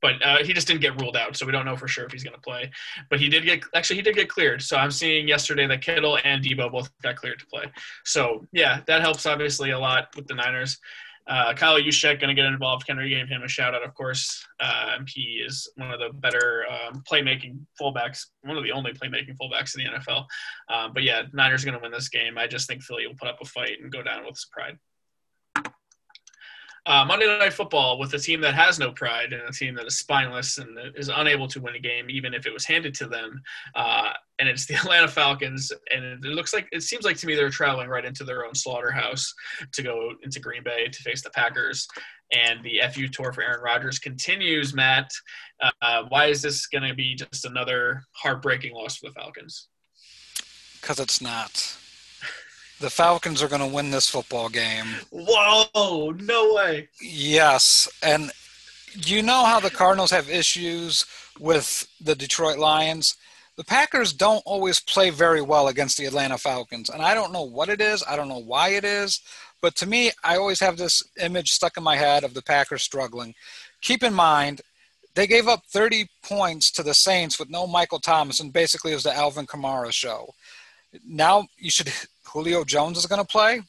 [0.01, 2.11] but uh, he just didn't get ruled out, so we don't know for sure if
[2.11, 2.71] he's going to play.
[3.09, 4.61] But he did get actually he did get cleared.
[4.61, 7.65] So I'm seeing yesterday that Kittle and Deebo both got cleared to play.
[8.05, 10.77] So yeah, that helps obviously a lot with the Niners.
[11.27, 12.83] Uh, Kyle Juszczyk going to get involved.
[12.87, 14.43] Henry gave him a shout out, of course.
[14.59, 19.37] Um, he is one of the better um, playmaking fullbacks, one of the only playmaking
[19.37, 20.25] fullbacks in the NFL.
[20.69, 22.39] Um, but yeah, Niners going to win this game.
[22.39, 24.77] I just think Philly will put up a fight and go down with pride
[26.87, 29.85] uh, Monday Night Football with a team that has no pride and a team that
[29.85, 33.07] is spineless and is unable to win a game, even if it was handed to
[33.07, 33.41] them.
[33.75, 37.35] Uh, and it's the Atlanta Falcons, and it looks like it seems like to me
[37.35, 39.31] they're traveling right into their own slaughterhouse
[39.73, 41.87] to go into Green Bay to face the Packers.
[42.33, 44.73] And the FU tour for Aaron Rodgers continues.
[44.73, 45.11] Matt,
[45.81, 49.67] uh, why is this going to be just another heartbreaking loss for the Falcons?
[50.79, 51.77] Because it's not.
[52.81, 54.87] The Falcons are going to win this football game.
[55.11, 56.89] Whoa, no way.
[56.99, 57.87] Yes.
[58.01, 58.31] And
[58.95, 61.05] you know how the Cardinals have issues
[61.39, 63.15] with the Detroit Lions?
[63.55, 66.89] The Packers don't always play very well against the Atlanta Falcons.
[66.89, 69.21] And I don't know what it is, I don't know why it is.
[69.61, 72.81] But to me, I always have this image stuck in my head of the Packers
[72.81, 73.35] struggling.
[73.81, 74.61] Keep in mind,
[75.13, 78.95] they gave up 30 points to the Saints with no Michael Thomas, and basically it
[78.95, 80.33] was the Alvin Kamara show.
[81.05, 81.93] Now you should
[82.31, 83.61] Julio Jones is going to play.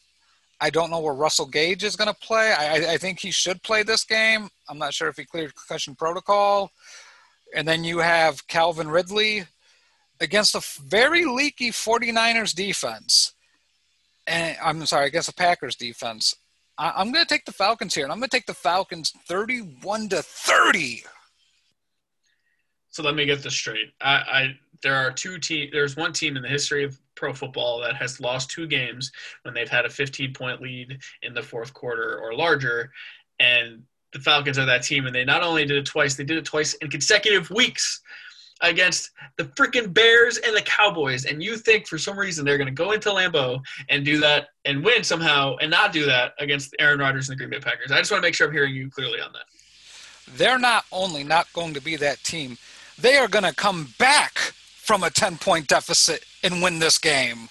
[0.60, 2.52] I don't know where Russell Gage is going to play.
[2.52, 4.48] I, I, think he should play this game.
[4.68, 6.70] I'm not sure if he cleared concussion protocol.
[7.54, 9.44] And then you have Calvin Ridley
[10.20, 13.34] against a very leaky 49ers defense.
[14.28, 16.36] And I'm sorry, against the Packers defense.
[16.78, 19.12] I, I'm going to take the Falcons here, and I'm going to take the Falcons
[19.26, 21.02] 31 to 30.
[22.90, 23.92] So let me get this straight.
[24.00, 25.70] I, I there are two teams.
[25.72, 29.12] There's one team in the history of pro football that has lost two games
[29.42, 32.90] when they've had a 15 point lead in the fourth quarter or larger,
[33.38, 36.36] and the Falcons are that team, and they not only did it twice, they did
[36.36, 38.02] it twice in consecutive weeks
[38.60, 41.24] against the freaking Bears and the Cowboys.
[41.24, 44.48] And you think for some reason they're going to go into Lambeau and do that
[44.64, 47.90] and win somehow and not do that against Aaron Rodgers and the Green Bay Packers.
[47.90, 50.36] I just want to make sure I'm hearing you clearly on that.
[50.36, 52.56] They're not only not going to be that team,
[52.98, 57.48] they are going to come back from a 10 point deficit and win this game.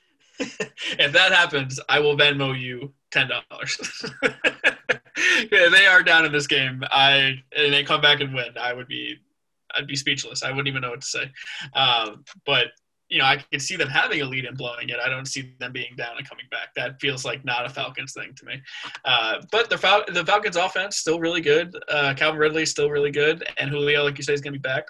[0.40, 3.78] if that happens, I will Venmo you ten dollars.
[4.22, 6.82] yeah, they are down in this game.
[6.90, 8.56] I and they come back and win.
[8.58, 9.16] I would be,
[9.74, 10.42] I'd be speechless.
[10.42, 11.30] I wouldn't even know what to say.
[11.74, 12.68] Um, but
[13.10, 14.96] you know, I could see them having a lead and blowing it.
[15.04, 16.72] I don't see them being down and coming back.
[16.74, 18.62] That feels like not a Falcons thing to me.
[19.04, 21.76] Uh, but the Fal- the Falcons offense still really good.
[21.88, 24.62] Uh, Calvin Ridley still really good, and Julio, like you say, is going to be
[24.62, 24.86] back.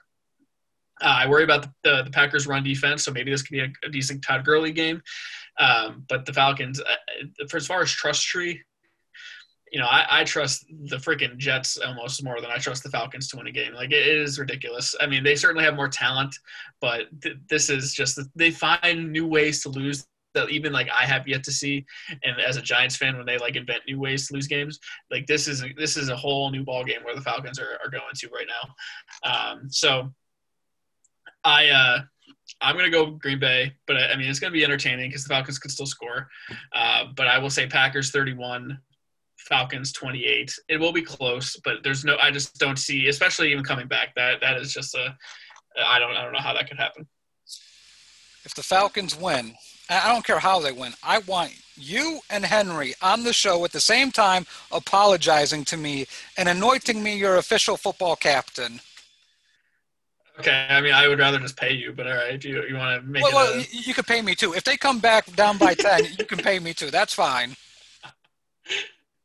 [1.00, 3.60] Uh, I worry about the, the, the, Packers' run defense, so maybe this could be
[3.60, 5.02] a, a decent Todd Gurley game.
[5.58, 8.60] Um, but the Falcons, uh, for as far as trust tree,
[9.72, 13.28] you know, I, I trust the freaking Jets almost more than I trust the Falcons
[13.28, 13.72] to win a game.
[13.72, 14.94] Like it is ridiculous.
[15.00, 16.34] I mean, they certainly have more talent,
[16.80, 21.04] but th- this is just they find new ways to lose that even like I
[21.04, 21.84] have yet to see.
[22.24, 24.78] And as a Giants fan, when they like invent new ways to lose games,
[25.10, 27.90] like this is this is a whole new ball game where the Falcons are, are
[27.90, 29.30] going to right now.
[29.30, 30.12] Um, so
[31.44, 31.98] I uh,
[32.60, 35.28] I'm to go Green Bay, but I, I mean, it's to be entertaining because the
[35.28, 36.28] Falcons could still score.
[36.74, 38.78] Uh, but I will say Packers 31,
[39.38, 40.54] Falcons 28.
[40.68, 44.14] It will be close, but there's no, I just don't see, especially even coming back.
[44.16, 45.16] That that is just a,
[45.84, 47.06] I don't, I don't know how that could happen.
[48.44, 49.54] If the Falcons win,
[49.88, 50.92] I don't care how they win.
[51.02, 56.06] I want you and Henry on the show at the same time apologizing to me
[56.36, 58.80] and anointing me your official football captain.
[60.40, 63.02] Okay, I mean, I would rather just pay you, but all right, you you want
[63.02, 63.56] to make well, it?
[63.56, 63.66] Well, a...
[63.70, 64.54] you could pay me too.
[64.54, 66.90] If they come back down by ten, you can pay me too.
[66.90, 67.56] That's fine.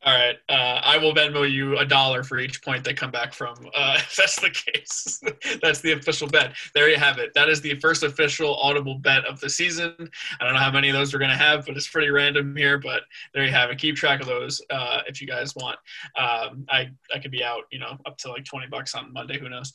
[0.06, 3.34] All right, uh, I will Venmo you a dollar for each point they come back
[3.34, 3.56] from.
[3.74, 5.20] Uh, if that's the case,
[5.62, 6.52] that's the official bet.
[6.74, 7.34] There you have it.
[7.34, 9.96] That is the first official audible bet of the season.
[10.40, 12.78] I don't know how many of those we're gonna have, but it's pretty random here.
[12.78, 13.02] But
[13.34, 13.78] there you have it.
[13.78, 15.76] Keep track of those uh, if you guys want.
[16.16, 19.40] Um, I I could be out, you know, up to like twenty bucks on Monday.
[19.40, 19.72] Who knows?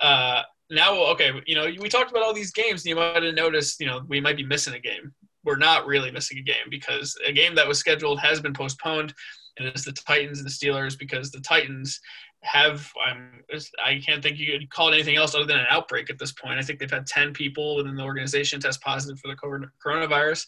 [0.00, 3.34] Uh, now, okay, you know, we talked about all these games, and you might have
[3.34, 5.12] noticed, you know, we might be missing a game.
[5.44, 9.12] We're not really missing a game because a game that was scheduled has been postponed
[9.58, 12.00] and it's the Titans and the Steelers because the Titans
[12.46, 13.42] have I'm
[13.84, 16.32] I can't think you could call it anything else other than an outbreak at this
[16.32, 16.58] point.
[16.58, 20.46] I think they've had 10 people within the organization test positive for the coronavirus,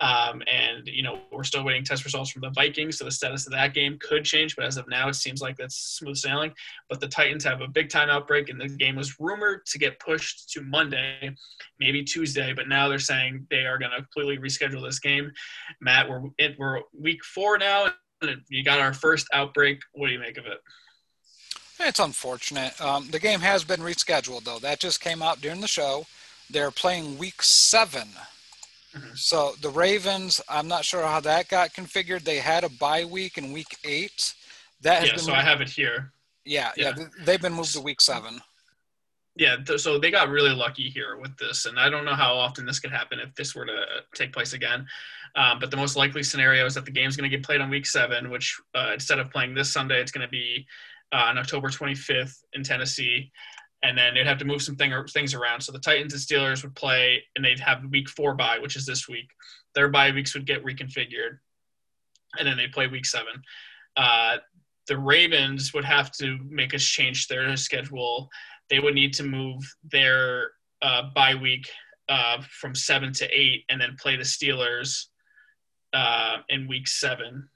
[0.00, 2.98] um, and you know we're still waiting test results from the Vikings.
[2.98, 5.56] So the status of that game could change, but as of now, it seems like
[5.56, 6.52] that's smooth sailing.
[6.88, 9.98] But the Titans have a big time outbreak, and the game was rumored to get
[9.98, 11.34] pushed to Monday,
[11.78, 12.52] maybe Tuesday.
[12.52, 15.32] But now they're saying they are going to completely reschedule this game.
[15.80, 16.22] Matt, we're
[16.58, 17.88] we're week four now.
[18.48, 19.80] You got our first outbreak.
[19.92, 20.60] What do you make of it?
[21.80, 22.78] It's unfortunate.
[22.80, 24.58] Um, the game has been rescheduled, though.
[24.58, 26.06] That just came out during the show.
[26.50, 29.14] They're playing week 7 mm-hmm.
[29.14, 32.24] So the Ravens, I'm not sure how that got configured.
[32.24, 34.34] They had a bye week in week eight.
[34.82, 35.40] That yeah, so moved.
[35.40, 36.12] I have it here.
[36.44, 38.40] Yeah, yeah, yeah, they've been moved to week seven.
[39.36, 42.66] Yeah, so they got really lucky here with this, and I don't know how often
[42.66, 44.86] this could happen if this were to take place again.
[45.36, 47.70] Um, but the most likely scenario is that the game's going to get played on
[47.70, 50.66] week seven, which uh, instead of playing this Sunday, it's going to be
[51.12, 53.30] uh, on October 25th in Tennessee.
[53.82, 55.62] And then they'd have to move some thing, things around.
[55.62, 58.84] So the Titans and Steelers would play, and they'd have week four bye, which is
[58.84, 59.30] this week.
[59.74, 61.38] Their bye weeks would get reconfigured,
[62.38, 63.42] and then they play week seven.
[63.96, 64.36] Uh,
[64.86, 68.28] the Ravens would have to make us change their schedule.
[68.68, 70.50] They would need to move their
[70.82, 71.70] uh, bye week
[72.08, 75.06] uh, from seven to eight, and then play the Steelers
[75.92, 77.48] uh, in week seven.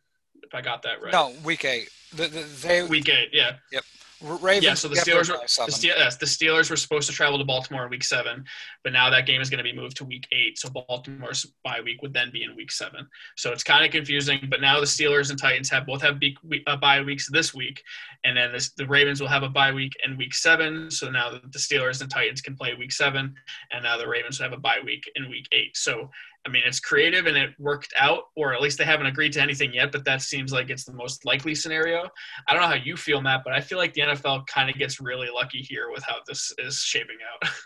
[0.42, 1.12] If I got that right.
[1.12, 1.88] No, week eight.
[2.14, 3.30] The, the, they week eight.
[3.32, 3.56] Yeah.
[3.72, 3.84] Yep.
[4.24, 4.64] Ravens.
[4.64, 7.44] Yeah, so the Steelers were the, Steel, yes, the Steelers were supposed to travel to
[7.44, 8.44] Baltimore in week seven,
[8.82, 10.58] but now that game is going to be moved to week eight.
[10.58, 13.06] So Baltimore's bye week would then be in week seven.
[13.36, 14.46] So it's kind of confusing.
[14.48, 17.82] But now the Steelers and Titans have both have be, uh, bye weeks this week,
[18.24, 20.90] and then this, the Ravens will have a bye week in week seven.
[20.90, 23.34] So now the Steelers and Titans can play week seven,
[23.72, 25.76] and now the Ravens have a bye week in week eight.
[25.76, 26.10] So
[26.46, 29.40] I mean, it's creative and it worked out, or at least they haven't agreed to
[29.40, 32.08] anything yet, but that seems like it's the most likely scenario.
[32.48, 34.76] I don't know how you feel, Matt, but I feel like the NFL kind of
[34.76, 37.48] gets really lucky here with how this is shaping out.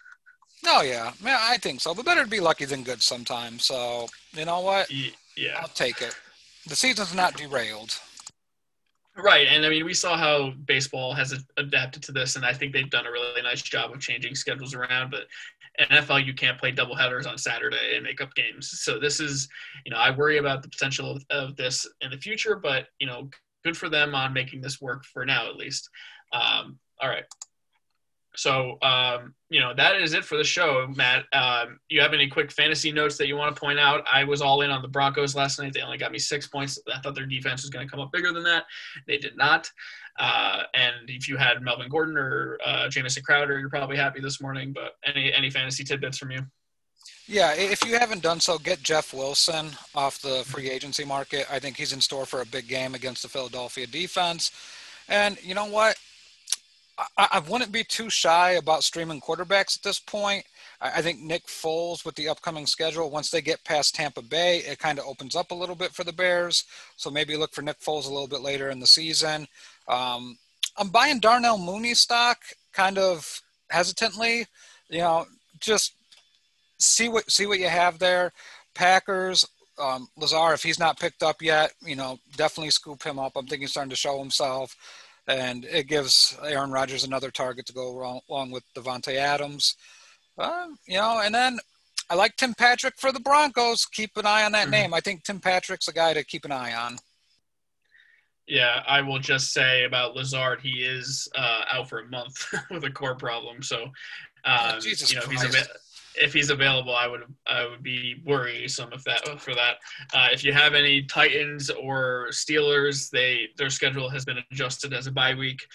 [0.66, 1.12] Oh, yeah.
[1.24, 1.94] Yeah, I think so.
[1.94, 3.64] But better to be lucky than good sometimes.
[3.64, 4.90] So, you know what?
[5.36, 5.60] Yeah.
[5.60, 6.16] I'll take it.
[6.66, 7.96] The season's not derailed.
[9.18, 9.48] Right.
[9.48, 12.88] And I mean, we saw how baseball has adapted to this, and I think they've
[12.88, 15.10] done a really nice job of changing schedules around.
[15.10, 15.26] But
[15.90, 18.70] NFL, you can't play double headers on Saturday and make up games.
[18.80, 19.48] So this is,
[19.84, 23.08] you know, I worry about the potential of, of this in the future, but you
[23.08, 23.28] know,
[23.64, 25.90] good for them on making this work for now, at least.
[26.32, 27.24] Um, all right.
[28.36, 31.24] So, um, you know, that is it for the show, Matt.
[31.32, 34.06] Um, you have any quick fantasy notes that you want to point out?
[34.12, 35.72] I was all in on the Broncos last night.
[35.72, 36.78] They only got me six points.
[36.94, 38.64] I thought their defense was going to come up bigger than that.
[39.06, 39.70] They did not.
[40.18, 44.40] Uh, and if you had Melvin Gordon or uh, Jamison Crowder, you're probably happy this
[44.40, 44.72] morning.
[44.72, 46.42] But any any fantasy tidbits from you?
[47.26, 51.46] Yeah, if you haven't done so, get Jeff Wilson off the free agency market.
[51.52, 54.50] I think he's in store for a big game against the Philadelphia defense.
[55.08, 55.96] And you know what?
[57.16, 60.44] I, I wouldn't be too shy about streaming quarterbacks at this point.
[60.80, 64.58] I, I think Nick Foles with the upcoming schedule, once they get past Tampa Bay,
[64.58, 66.64] it kind of opens up a little bit for the Bears.
[66.96, 69.46] So maybe look for Nick Foles a little bit later in the season.
[69.86, 70.38] Um,
[70.76, 72.38] I'm buying Darnell Mooney stock
[72.72, 73.40] kind of
[73.70, 74.46] hesitantly.
[74.88, 75.26] You know,
[75.60, 75.92] just
[76.78, 78.32] see what see what you have there.
[78.74, 79.46] Packers,
[79.78, 83.32] um, Lazard, if he's not picked up yet, you know, definitely scoop him up.
[83.36, 84.76] I'm thinking he's starting to show himself,
[85.28, 89.76] and it gives Aaron Rodgers another target to go along, along with Davante Adams.
[90.38, 91.58] Uh, you know, and then
[92.10, 93.84] I like Tim Patrick for the Broncos.
[93.84, 94.70] Keep an eye on that mm-hmm.
[94.70, 94.94] name.
[94.94, 96.96] I think Tim Patrick's a guy to keep an eye on.
[98.46, 102.82] Yeah, I will just say about Lazard, he is uh, out for a month with
[102.84, 103.62] a core problem.
[103.62, 103.92] So, um,
[104.46, 105.44] oh, Jesus you know, Christ.
[105.44, 105.66] he's a
[106.20, 109.76] if he's available, I would I would be worrisome if that for that.
[110.12, 115.06] Uh, if you have any Titans or Steelers, they their schedule has been adjusted as
[115.06, 115.66] a bye week,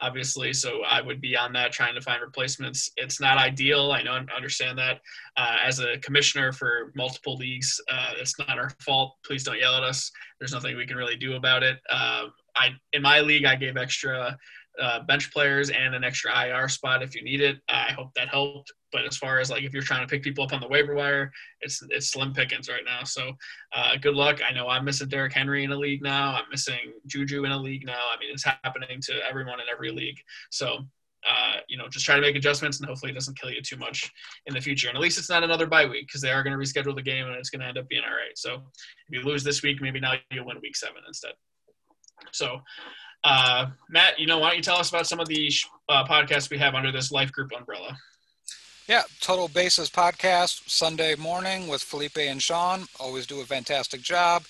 [0.00, 0.52] obviously.
[0.52, 2.90] So I would be on that trying to find replacements.
[2.96, 3.92] It's not ideal.
[3.92, 5.00] I know understand that.
[5.36, 9.16] Uh, as a commissioner for multiple leagues, uh, it's not our fault.
[9.24, 10.10] Please don't yell at us.
[10.38, 11.78] There's nothing we can really do about it.
[11.90, 12.26] Uh,
[12.56, 14.36] I in my league, I gave extra
[14.80, 17.58] uh, bench players and an extra IR spot if you need it.
[17.68, 18.72] I hope that helped.
[18.92, 20.94] But as far as like if you're trying to pick people up on the waiver
[20.94, 23.04] wire, it's it's slim pickings right now.
[23.04, 23.32] So
[23.74, 24.40] uh, good luck.
[24.48, 26.34] I know I'm missing Derrick Henry in a league now.
[26.34, 28.00] I'm missing Juju in a league now.
[28.14, 30.18] I mean, it's happening to everyone in every league.
[30.50, 30.86] So
[31.28, 33.76] uh, you know, just try to make adjustments and hopefully it doesn't kill you too
[33.76, 34.10] much
[34.46, 34.88] in the future.
[34.88, 37.02] And at least it's not another bye week because they are going to reschedule the
[37.02, 38.36] game and it's going to end up being all right.
[38.36, 38.60] So if
[39.10, 41.32] you lose this week, maybe now you'll win week seven instead.
[42.32, 42.60] So
[43.24, 45.50] uh, Matt, you know, why don't you tell us about some of the
[45.88, 47.96] uh, podcasts we have under this Life Group umbrella?
[48.92, 52.86] Yeah, Total Bases podcast Sunday morning with Felipe and Sean.
[53.00, 54.42] Always do a fantastic job.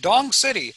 [0.00, 0.72] Dong City.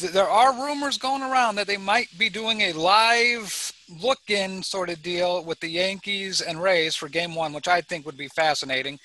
[0.00, 5.02] There are rumors going around that they might be doing a live look-in sort of
[5.02, 8.98] deal with the Yankees and Rays for Game One, which I think would be fascinating.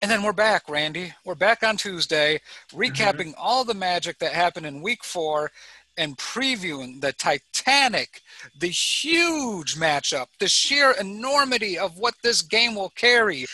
[0.00, 1.12] And then we're back, Randy.
[1.24, 2.40] We're back on Tuesday,
[2.72, 3.30] recapping mm-hmm.
[3.36, 5.50] all the magic that happened in Week Four
[5.96, 8.22] and previewing the titanic,
[8.58, 13.46] the huge matchup, the sheer enormity of what this game will carry.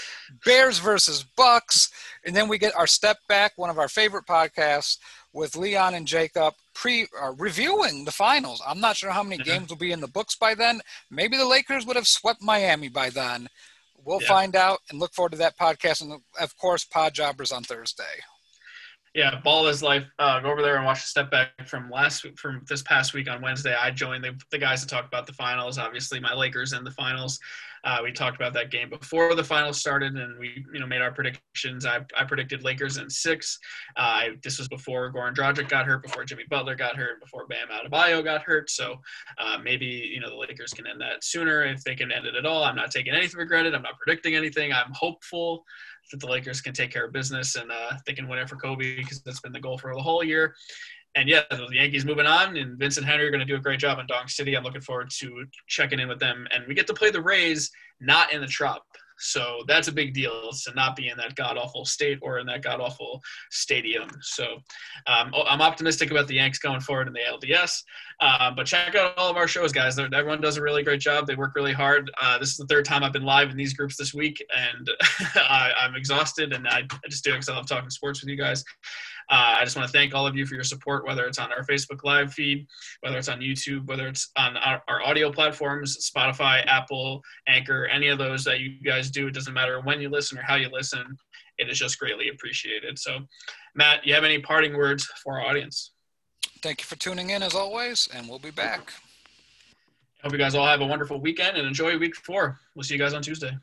[0.44, 1.90] Bears versus Bucs,
[2.24, 4.98] and then we get our step back, one of our favorite podcasts
[5.32, 8.62] with Leon and Jacob pre uh, reviewing the finals.
[8.66, 9.50] I'm not sure how many mm-hmm.
[9.50, 10.80] games will be in the books by then.
[11.10, 13.48] Maybe the Lakers would have swept Miami by then.
[14.04, 14.28] We'll yeah.
[14.28, 18.04] find out and look forward to that podcast and of course Pod Jobbers on Thursday.
[19.14, 20.06] Yeah, ball is life.
[20.18, 23.28] Uh, go over there and watch the step back from last from this past week
[23.28, 23.74] on Wednesday.
[23.74, 25.78] I joined the, the guys to talk about the finals.
[25.78, 27.38] Obviously, my Lakers in the finals.
[27.84, 31.00] Uh, we talked about that game before the finals started, and we you know made
[31.00, 31.86] our predictions.
[31.86, 33.58] I, I predicted Lakers in six.
[33.96, 37.46] Uh, I, this was before Goran Dragic got hurt, before Jimmy Butler got hurt, before
[37.46, 38.70] Bam Adebayo got hurt.
[38.70, 38.96] So
[39.38, 42.34] uh, maybe you know the Lakers can end that sooner if they can end it
[42.34, 42.64] at all.
[42.64, 43.74] I'm not taking anything for granted.
[43.74, 44.72] I'm not predicting anything.
[44.72, 45.64] I'm hopeful
[46.10, 48.56] that the Lakers can take care of business and uh, they can win it for
[48.56, 50.54] Kobe because that's been the goal for the whole year.
[51.14, 53.80] And yeah, the Yankees moving on, and Vincent Henry are going to do a great
[53.80, 54.56] job in Dong City.
[54.56, 57.70] I'm looking forward to checking in with them, and we get to play the Rays
[58.00, 58.84] not in the Trop.
[59.18, 62.46] So that's a big deal to not be in that god awful state or in
[62.46, 64.08] that god awful stadium.
[64.20, 64.58] So
[65.06, 67.82] um, oh, I'm optimistic about the Yanks going forward in the LDS.
[68.20, 69.94] Uh, but check out all of our shows, guys.
[69.94, 71.26] They're, everyone does a really great job.
[71.26, 72.10] They work really hard.
[72.20, 74.90] Uh, this is the third time I've been live in these groups this week, and
[75.36, 76.52] I, am exhausted.
[76.52, 78.64] And I, I just do it because I love talking sports with you guys.
[79.30, 81.52] Uh, I just want to thank all of you for your support, whether it's on
[81.52, 82.66] our Facebook Live feed,
[83.00, 88.08] whether it's on YouTube, whether it's on our, our, audio platforms, Spotify, Apple, Anchor, any
[88.08, 89.26] of those that you guys do.
[89.26, 91.04] It doesn't matter when you listen or how you listen.
[91.58, 92.98] It is just greatly appreciated.
[92.98, 93.18] So,
[93.74, 95.92] Matt, you have any parting words for our audience?
[96.62, 98.92] Thank you for tuning in as always, and we'll be back.
[100.22, 102.58] Hope you guys all have a wonderful weekend and enjoy week four.
[102.74, 103.56] We'll see you guys on Tuesday.